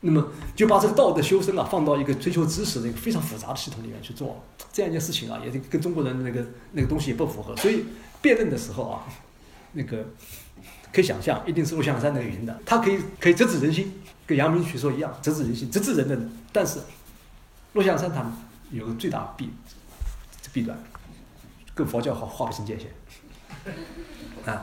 [0.00, 4.42] 那么就把这个道德修身啊放到一个追求知识的一个非常复杂的系统里面去做，
[4.72, 7.56] 这样一件事情啊，也跟中国人那个那个东西也不符合。
[7.56, 7.84] 所以
[8.20, 9.04] 辩论的时候啊，
[9.72, 10.04] 那个
[10.92, 13.92] 可以想象，一定是陆象山那个云的，他可以可以直指人心，
[14.26, 16.18] 跟阳明学说一样，直指人心，直指人的。
[16.52, 16.80] 但是
[17.72, 18.32] 陆象山他们
[18.70, 19.50] 有个最大弊
[20.52, 20.78] 弊端。
[21.74, 22.86] 跟佛教划划不清界限，
[24.44, 24.62] 啊，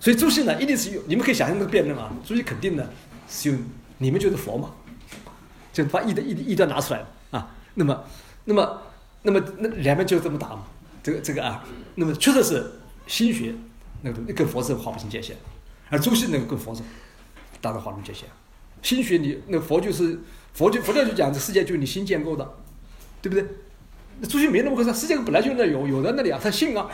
[0.00, 2.88] 所以朱熹呢，一定是有你们可以想象那个辩论啊，朱熹肯定呢
[3.28, 3.58] 是有
[3.98, 4.70] 你们就是佛嘛，
[5.70, 8.04] 就把异的异异端拿出来啊，那么
[8.46, 8.82] 那么
[9.20, 10.64] 那么那两边就这么打嘛，
[11.02, 11.62] 这个这个啊，
[11.96, 12.72] 那么确实是
[13.06, 13.54] 心学
[14.06, 15.36] 那个跟佛是划不清界限，
[15.90, 16.80] 而朱熹那个跟佛是
[17.60, 18.28] 当然划清界限。
[18.82, 20.20] 心学你那佛就是
[20.52, 22.54] 佛就佛教就讲这世界就是你心建构的，
[23.20, 23.44] 对不对？
[24.20, 26.88] 那朱熹没那么回事，世界本来就那有有的那里啊，他信啊，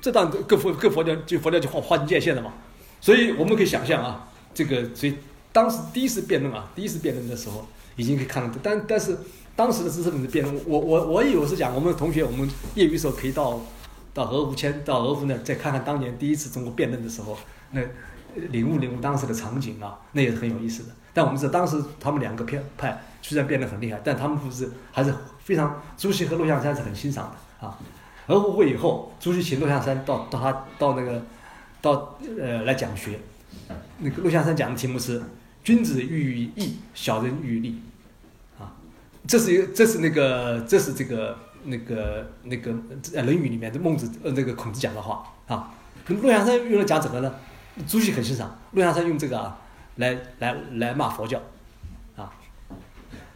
[0.00, 2.52] 这当然跟佛跟佛教就佛教就划划清界限了嘛。
[3.00, 5.14] 所以我们可以想象啊，这个所以
[5.52, 7.66] 当时第一次辩论啊，第一次辩论的时候
[7.96, 9.18] 已经可以看到，但但是。
[9.56, 13.58] 当时的知识分子辩论，我我我以为是讲我们同学，我们业余时候可以到
[14.16, 17.36] 到俄湖签到俄湖那再看看当年第一次中国辩论的时候，
[17.72, 17.82] 那
[18.48, 20.88] 领悟领悟当时的场景啊，那也是很有意思的。
[21.12, 25.14] 但我们知道当时他们两个偏派虽然辩论很厉害，但他们不是还是
[25.44, 27.78] 非常朱熹和陆象山是很欣赏的啊。
[28.28, 31.22] 俄湖会以后，朱熹请陆象山到到他到那个
[31.82, 33.20] 到呃来讲学，
[33.98, 35.22] 那个陆象山讲的题目是
[35.62, 37.82] 君子喻于义，小人喻于利。
[38.58, 38.72] 啊
[39.28, 41.36] 这是一个，这是那个，这是这个
[41.66, 42.72] 那个那个
[43.24, 45.74] 《论语》里面的孟子呃那个孔子讲的话啊。
[46.08, 47.34] 那么陆象山用来讲什么呢？
[47.86, 49.58] 朱熹很欣赏陆象山用这个啊
[49.96, 51.40] 来来来骂佛教
[52.16, 52.32] 啊，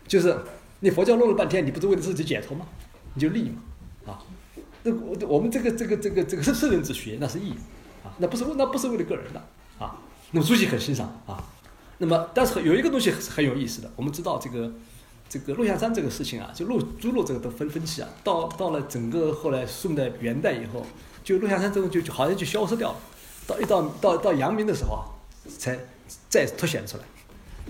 [0.07, 0.39] 就是
[0.81, 2.65] 你佛教弄了半天，你不是为了自己解脱吗？
[3.15, 3.61] 你就利嘛
[4.07, 4.23] 啊。
[4.83, 7.55] 那我我们这个这个这个这个圣人之学，那是义
[8.05, 9.43] 啊，那不是那不是为了个人的
[9.79, 9.99] 啊。
[10.31, 11.43] 那么朱熹很欣赏啊。
[11.99, 14.73] 那么但是有一个东西是很有意思的，我们知道这个。
[15.31, 20.85] 这个陆象山这个事情啊，就陆朱陆这个的分分歧啊，到到了整个后来宋代元代以后，
[21.23, 22.97] 就陆象山这个就就好像就消失掉了，
[23.47, 25.07] 到一到到到阳明的时候啊，
[25.57, 25.79] 才
[26.29, 27.05] 再凸显出来。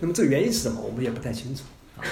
[0.00, 1.64] 那么这个原因是什么，我们也不太清楚
[1.98, 2.02] 啊。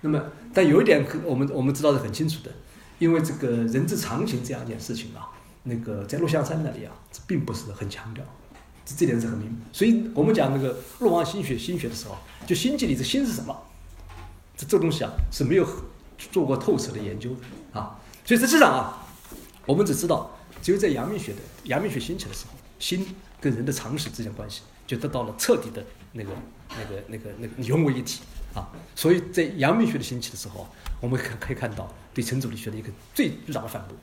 [0.00, 0.20] 那么
[0.52, 2.50] 但有一点可我们我们知道是很清楚的，
[2.98, 5.30] 因为这个人之常情这样一件事情啊，
[5.62, 6.92] 那个在陆象山那里啊，
[7.28, 8.24] 并不是很强调，
[8.84, 9.56] 这这点是很明。
[9.72, 13.56] 所以我们讲那个陆王心学心学的时候，就心计里的心是什么？
[14.56, 15.68] 这这东西啊是没有
[16.32, 19.06] 做过透彻的研究的啊，所以实际上啊，
[19.66, 23.06] 我们只知道只有在阳明学的阳明学兴起的时候，心
[23.40, 26.30] 跟人的常识之间关系就得到了彻底的那个
[26.70, 28.22] 那个那个那个融为一体
[28.54, 30.66] 啊，所以在阳明学的兴起的时候，
[31.00, 33.94] 我们可可以看到对程朱理学的一个最巨大的反驳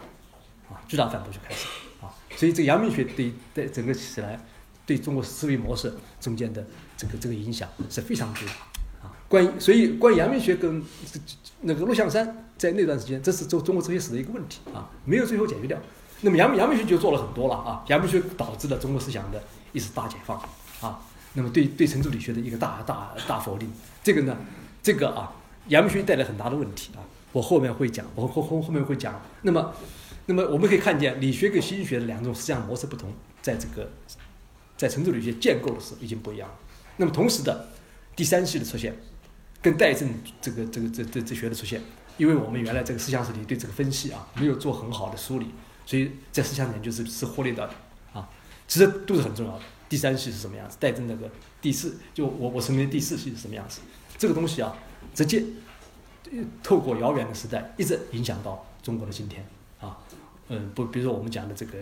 [0.76, 1.66] 啊，巨大反驳就开始
[1.99, 4.39] 啊，所以这阳明学对对整个起来
[4.86, 5.91] 对中国思维模式
[6.22, 6.64] 中间的
[6.95, 8.54] 这个这个影响是非常巨大。
[9.34, 10.79] 关于所以关于阳明学跟
[11.61, 15.75] 那个陆象山在那段时间，这是中中国哲学史的一个问题啊，没有最后解决掉。
[16.21, 20.39] 那么阳明阳明学就做了很多了啊，阳明学导致了中国思想的一次大解放
[20.81, 21.01] 啊。
[21.34, 23.67] 那么对对程朱理学的一个大大大否定，
[24.03, 24.38] 这个呢，
[24.84, 25.34] 这个啊，
[25.69, 27.01] 阳明学带来很大的问题啊。
[27.31, 29.19] 我后面会讲，我后后后面会讲。
[29.41, 29.73] 那么，
[30.27, 33.11] 那么我们可以看见理学跟心学的两种思想模式不同，
[33.41, 33.89] 在这个
[34.77, 36.55] 在程朱理学建构的时候已经不一样了。
[36.97, 37.69] 那么同时的
[38.15, 38.95] 第三系的出现。
[39.64, 41.82] 跟代证这个这个这这这学的出现，
[42.18, 45.47] 因为我们原来这个思想史里对这个分析啊没有做很好的梳理，
[45.86, 47.74] 所以在思想研究是是忽略掉的
[48.11, 48.30] 啊，
[48.68, 49.64] 其实都是很重要的。
[49.88, 50.76] 第三系是什么样子？
[50.82, 53.80] 代证那个第四，就我我称为第四系是什么样子？
[54.18, 54.76] 这个东西啊，
[55.16, 55.41] 直接
[56.61, 59.47] 透过遥远的时代一直影响到中国的今天
[59.80, 59.97] 啊，
[60.49, 61.78] 嗯不，比如说我们讲的这个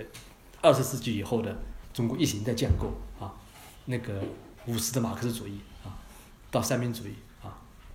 [0.62, 1.58] 二十世纪以后的
[1.94, 3.34] 中国意识形态建构啊，
[3.86, 4.22] 那个
[4.68, 5.98] 五十的马克思主义啊，
[6.52, 7.16] 到三民主义。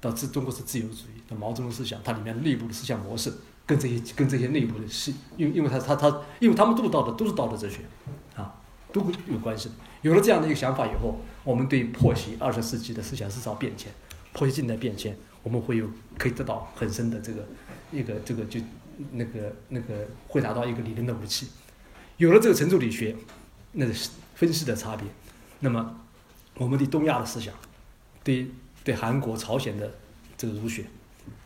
[0.07, 3.32] 到自中国是自由主义，到毛泽东思想，它里面内部的思想模式
[3.66, 7.80] 跟这些跟这些内部的系，因为因为它它它，因为他们都是道德，都是道德哲学，
[8.36, 8.54] 啊，
[8.92, 9.70] 都有关系。
[10.02, 13.92] 有了这样的一个想法以后，我们对破析二十世纪的思想思潮变迁，
[14.32, 17.44] 破析近代变迁，我们会有可以得到很深的这个
[17.90, 18.61] 一个这个就
[19.12, 21.48] 那个那个会达到一个理论的武器。
[22.18, 23.16] 有了这个程朱理学，
[23.72, 23.84] 那
[24.34, 25.07] 分析的差别，
[25.61, 25.98] 那么
[26.54, 27.52] 我们对东亚的思想，
[28.22, 28.48] 对。
[28.87, 29.91] 对韩国、朝鲜的
[30.39, 30.84] 这个儒学，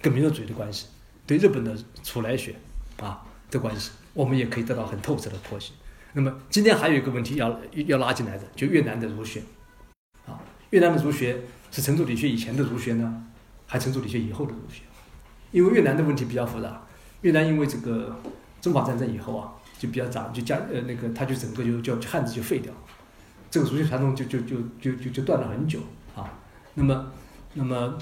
[0.03, 0.89] 跟民族主义的关系，
[1.27, 2.55] 对日本的楚来学
[3.01, 5.73] 啊的关系，我们也可以得到很透彻的剖析。
[6.13, 9.43] 那么今天还有一个问题要要拉进来的，就越南的儒学
[10.27, 10.39] 啊，
[10.69, 13.25] 越南的儒学是程朱理学以前的儒学呢，
[13.67, 14.83] 还程朱理学以后的儒学？
[15.51, 16.87] 因为越南的问题比较复杂，
[17.23, 18.21] 越南因为这个
[18.61, 22.71] 中法战争以后啊，就比较早就加呃那个它就整个就叫汉字就废掉，
[23.51, 25.81] 这个儒学传统就就就就就就断了很久
[26.15, 26.29] 啊。
[26.75, 27.11] 那么
[27.55, 27.99] 那么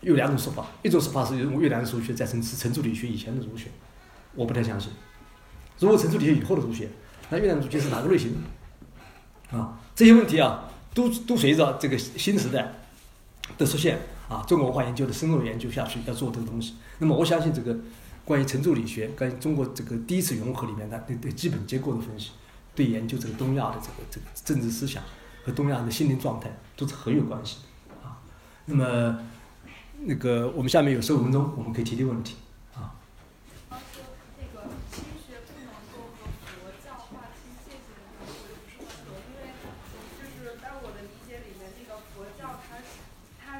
[0.00, 3.68] 有两种说法，一种说法是用越南的儒学在成是程朱理学以前的儒学，
[4.34, 4.92] 我不太相信。
[5.78, 6.88] 如果程朱理学以后的儒学，
[7.30, 8.34] 那越南儒学是哪个类型？
[9.50, 12.72] 啊，这些问题啊，都都随着这个新时代
[13.58, 16.74] 的出现啊，中国文化研究的深入研究下去要做这个东西。
[16.98, 17.76] 那么我相信这个
[18.24, 22.30] 关于程朱理学跟中国这个第一次融合里面的对对基本结构的分析，
[22.74, 25.02] 对研究这个东亚的这个这个政治思想
[25.44, 27.58] 和东亚的心灵状态都是很有关系。
[28.68, 29.20] 那么，
[30.00, 32.36] 那个我们下面有十五分钟，我们可以提提问题，
[32.74, 32.98] 啊。
[33.70, 33.76] 那
[34.52, 35.62] 个心学不能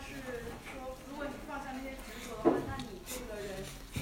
[0.03, 0.43] 是
[0.75, 3.63] 说，如果你放下那些执着的话，那你这个人
[3.95, 4.01] 就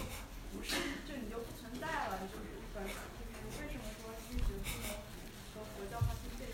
[0.53, 0.77] 不是，
[1.07, 2.83] 就你就不存在了，就是一般。
[2.85, 4.89] 就是为什么说心学不能
[5.55, 6.53] 和佛教划清界限？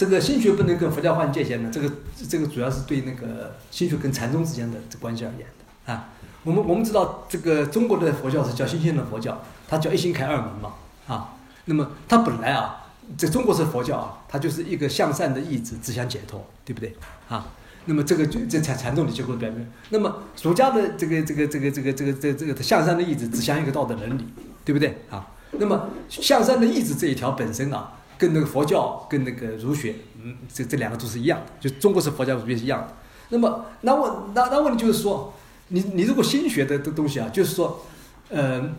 [0.00, 1.68] 这个心学不能跟佛教划界限呢？
[1.70, 1.92] 这个
[2.26, 6.08] 这个主要是对那个心学跟禅宗之间的这关系而言的啊。
[6.42, 10.72] 我们我们知道，这个中国的佛教是叫新兴的佛教，它叫一心开二门嘛
[11.06, 11.36] 啊。
[11.66, 12.86] 那么它本来啊，
[13.18, 16.96] 在中国是佛教啊，它就是一个向善的意志，只想解脱，对不对
[17.28, 17.48] 啊？
[17.84, 24.24] 那么这个就这禅禅宗的结构表明，那么儒家的这个这个这个这个这个这这个向善的意志，只想一个道德伦理，
[24.64, 25.26] 对不对啊？
[25.58, 32.88] 那么向善的意志这一条本身啊，跟那个佛教跟那个儒学，嗯，这这两个都是一样的，就中国是佛教，儒学是一样的。
[33.30, 35.32] 那么那问那那问题就是说，
[35.68, 37.86] 你你如果心学的的东西啊，就是说，
[38.28, 38.70] 呃，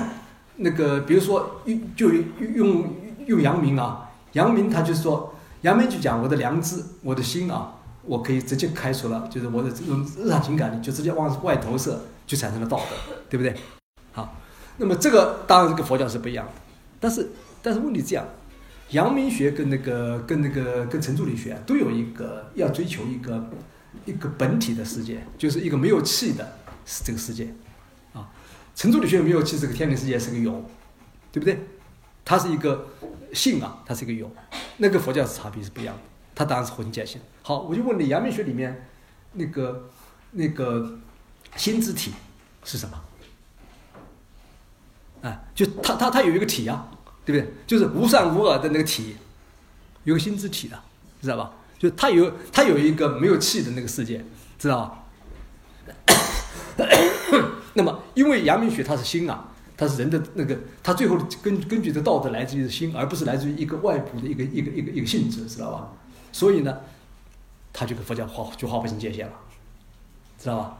[0.56, 2.24] 那个比如说用就用
[2.54, 2.96] 用
[3.26, 7.76] 用阳明啊，阳明他就是说，阳明就讲我的良知，我的心啊。
[8.02, 13.54] 我可以直接开除了，就是我的这种日常情感里就直接往外投射，就产生了道德，对不对？
[14.12, 14.36] 好，
[14.78, 16.52] 那么这个当然这个佛教是不一样的，
[16.98, 17.30] 但是
[17.62, 18.24] 但是问题这样，
[18.90, 23.50] 阳明学跟那个跟那个跟程朱理学都有一个要追求一个
[24.04, 26.58] 一个本体的世界，就是一个没有气的
[27.04, 27.52] 这个世界，
[28.12, 28.30] 啊，
[28.74, 30.64] 程朱理学没有气，这个天理世界是个有，
[31.30, 31.58] 对不对？
[32.24, 32.88] 它是一个
[33.32, 34.30] 性啊，它是一个有，
[34.78, 36.02] 那个佛教是差别是不一样的。
[36.34, 37.20] 它当然是混界性。
[37.42, 38.86] 好，我就问你，阳明学里面
[39.32, 39.90] 那个
[40.32, 40.98] 那个
[41.56, 42.12] 心之体
[42.64, 43.02] 是什么？
[45.22, 46.90] 啊，就它它它有一个体啊，
[47.24, 47.52] 对不对？
[47.66, 49.16] 就是无善无恶的那个体，
[50.04, 50.78] 有心之体的，
[51.22, 51.52] 知道吧？
[51.78, 54.24] 就它有它有一个没有气的那个世界，
[54.58, 54.96] 知道吧？
[57.74, 65.92] 那么，因为阳明学它是心啊，它是人的那个，它最后根根据的道德来自于心，而不是来自于一个外部的一个一个一个一个性质，知道吧？
[66.32, 66.76] 所以呢，
[67.72, 69.32] 他就跟佛教划就划不清界限了，
[70.38, 70.78] 知道吧？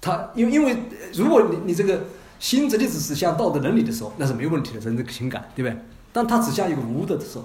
[0.00, 0.76] 他因为因为
[1.14, 2.02] 如果你你这个
[2.42, 5.80] 心直接只是向道德伦理的时候，那是没问题的，人的情感，对不对？
[6.12, 7.44] 当它指向一个无的的时候，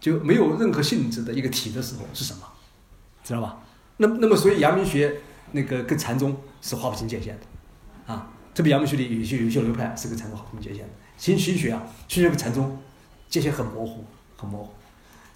[0.00, 2.40] 就没有任何性质的一个体的时候是什么？
[3.22, 3.58] 知道吧？
[3.98, 5.20] 那那么所以阳明学
[5.52, 10.94] 那个跟禅宗是划不清界限的，啊，特别阳明学里有些有些流派是跟禅宗划不清界限的。
[11.18, 12.78] 心心学啊，心学跟禅宗
[13.28, 14.06] 界限很模糊，
[14.38, 14.70] 很模糊。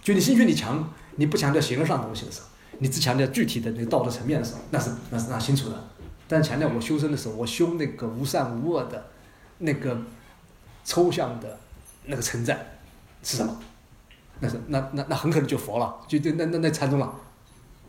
[0.02, 2.46] 就你心学你强，你不强调形而上的东西的时候，
[2.78, 5.90] 你只强调具体的那个道德层面的时候，那是那是那清楚的。
[6.26, 9.06] 但强调我修身的时候，我修那个无善无恶的，
[9.58, 9.98] 那个
[10.84, 11.58] 抽象的
[12.06, 12.78] 那个存在
[13.22, 13.60] 是什么？
[14.40, 17.14] 那是那那那很可能就佛了，就就那那那禅宗了，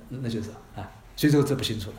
[0.09, 1.97] 那就是啊，所以这个这不清楚的。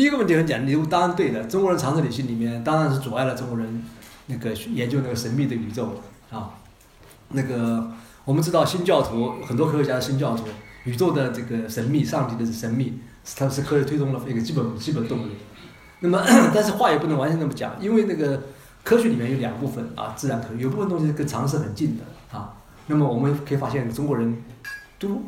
[0.00, 1.44] 第一个问题很简单，你当然对的。
[1.44, 3.84] 中国人常识理性里面当然是阻碍了中国人
[4.28, 6.54] 那个研究那个神秘的宇宙啊。
[7.28, 7.86] 那个
[8.24, 10.44] 我们知道新教徒很多科学家新教徒，
[10.84, 12.98] 宇宙的这个神秘，上帝的神秘，
[13.36, 15.32] 它是科学推动了一个基本基本动力。
[15.98, 16.24] 那么，
[16.54, 18.44] 但是话也不能完全那么讲，因为那个
[18.82, 22.54] 科学里面有两部分啊，自然科学有部分东西跟常识很近的啊。
[22.86, 24.42] 那么我们可以发现，中国人
[24.98, 25.20] 都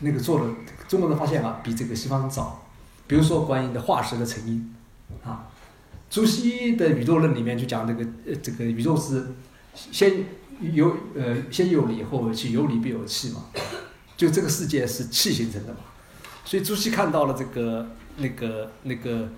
[0.00, 0.54] 那个做了，
[0.88, 2.60] 中国人发现啊，比这个西方早。
[3.06, 4.74] 比如说关于的化石的成因
[5.24, 5.48] 啊，
[6.08, 9.26] 朱熹的宇宙论里面就讲这个呃，这个宇宙是
[9.74, 10.24] 先
[10.60, 13.46] 有呃先有理后有气，有理必有气嘛，
[14.16, 15.80] 就这个世界是气形成的嘛。
[16.44, 17.86] 所以朱熹看到了这个
[18.16, 19.28] 那个那个。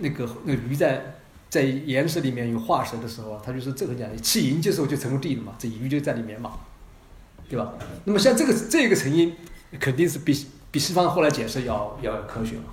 [0.00, 1.14] 那个那个鱼在
[1.48, 6.50] 在岩石里面有化石的时候，他就说这个讲气凝结时候就成为地了嘛，这鱼就在里面嘛，
[7.48, 7.74] 对吧？
[8.02, 9.32] 那么像这个这个成因，
[9.78, 12.64] 肯定是比比西方后来解释要要科学嘛，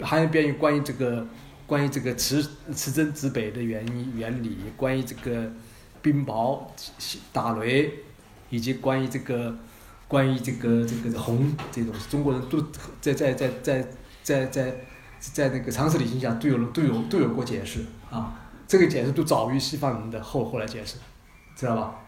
[0.00, 1.26] 还有关于关于这个
[1.66, 2.42] 关于这个磁
[2.74, 5.52] 磁针指北的原因原理，关于这个
[6.00, 6.60] 冰雹
[7.32, 7.90] 打雷，
[8.50, 9.56] 以及关于这个
[10.08, 12.60] 关于这个这个红这种中国人都
[13.00, 13.88] 在在在在
[14.22, 14.74] 在在。
[15.22, 17.78] 在那个常识理性下都有都有都有过解释
[18.10, 20.96] 啊，这个解释都早于西方人的后后来解释，
[21.54, 22.00] 知道吧？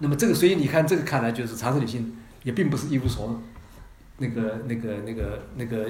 [0.00, 3.40] 那么这个所以你看这个看来就是常识理性也并不是一无所，
[4.18, 5.88] 那个那个那个那个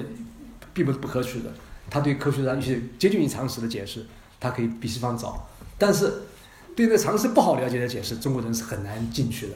[0.75, 1.51] 并不是不可取的，
[1.89, 4.05] 他对科学上一些接近于常识的解释，
[4.39, 5.49] 他可以比西方早。
[5.79, 6.21] 但是
[6.75, 9.53] 对那常识不好了解的解释，中国人是很难进去的。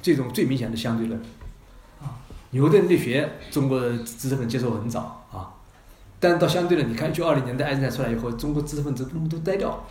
[0.00, 1.20] 这种最明显的相对论
[2.00, 2.18] 啊，
[2.50, 5.54] 牛顿力学，中国的知识分子接受很早啊。
[6.18, 9.84] 但到相对论，你看一九二零年代爱因斯坦出来以后，中国知识分子都都呆掉了。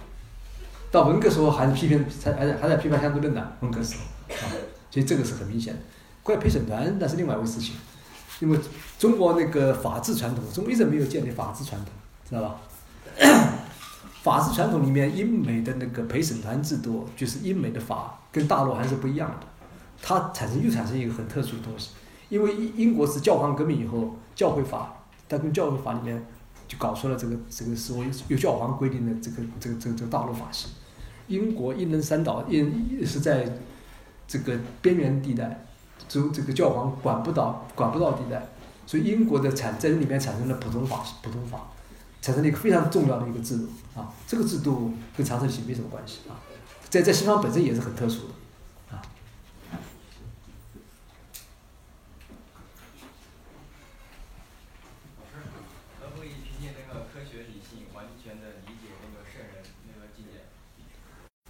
[0.92, 4.52] 到文革时候还是批评，还还还在批判相对论的文革时候啊，
[4.90, 5.80] 所以这个是很明显的。
[6.24, 7.76] 关于陪审团那是另外一回事情，
[8.42, 8.60] 因为
[9.00, 11.94] 中国那个法治传统，中国一直没有建立法治传统，
[12.28, 12.60] 知道吧？
[14.22, 19.48] 法治传统里面，英美的那个陪审团制度，就是英美的法跟大陆还是不一样的，
[20.02, 21.92] 它产生又产生一个很特殊的东西，
[22.30, 24.94] 因为英英国是教皇革命以后教会法，
[25.30, 26.24] 它跟教会法里面
[26.68, 30.70] 就搞出了这个这个所谓由教皇规定的这个这个这个这个大陆法系。
[31.28, 33.48] 英国英伦三岛一是在
[34.28, 35.66] 这个边缘地带，
[36.12, 38.46] 所以这个教皇管不到管不到地带，
[38.86, 41.72] 所以英国的产在这里面产生了普通法普通法，
[42.22, 46.36] 产生了一个非常重要的一个制度啊，这个制度跟长城系没什么关系啊，
[46.90, 48.34] 在在西方本身也是很特殊的
[48.94, 49.02] 啊。
[56.02, 60.44] 可不可以凭借那个科学理性，完全的理解那个圣人那个境界？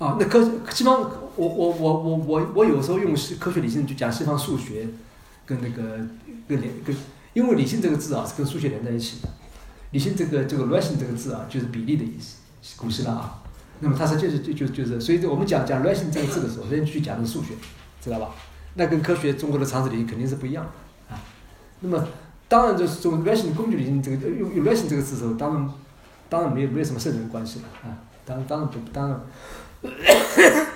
[0.02, 0.99] 啊，那科西方，
[1.36, 4.88] 我我我我我我有时候用西科学理性就讲西方数学，
[5.45, 5.84] 跟那个
[6.47, 6.95] 跟连跟，
[7.34, 9.30] 因为理性这个字啊是跟数学连在一起的，
[9.91, 12.38] 理性这个这个 ration 这个字啊就是比例的意思，
[12.78, 13.43] 古希腊啊，
[13.82, 17.54] 那么它是就是就就就是，所以我们讲讲 ration 这个字的时候，先去讲的是数学，
[18.04, 18.34] 知道吧？
[18.74, 21.22] 那跟科学中国的常识理性肯定是不一样的啊。
[21.82, 22.08] 那么
[22.47, 25.70] 当然就是从 ration 工具理性这个用用 ration 这个字的时候，当然
[26.28, 29.22] 当然没有没有什么圣人关系了啊，当然当然不当然。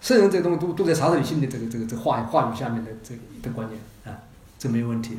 [0.00, 4.20] 圣人这东西都都在查理性的这个这个这个话话语下面的这个的观念啊，
[4.58, 5.18] 这没有问题。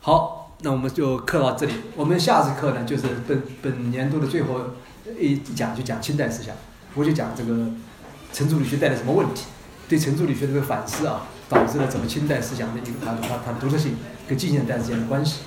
[0.00, 1.72] 好，那我们就课到这里。
[1.94, 4.60] 我们下次课呢，就是本本年度的最后
[5.18, 6.54] 一讲，就讲清代思想。
[6.94, 7.68] 我就讲这个
[8.32, 9.44] 程朱理学带来什么问题，
[9.88, 13.96] 对程朱理学的这个反思啊，导致了整个清代思想的一个它它它独特性
[14.26, 15.40] 跟近现代之间的关系。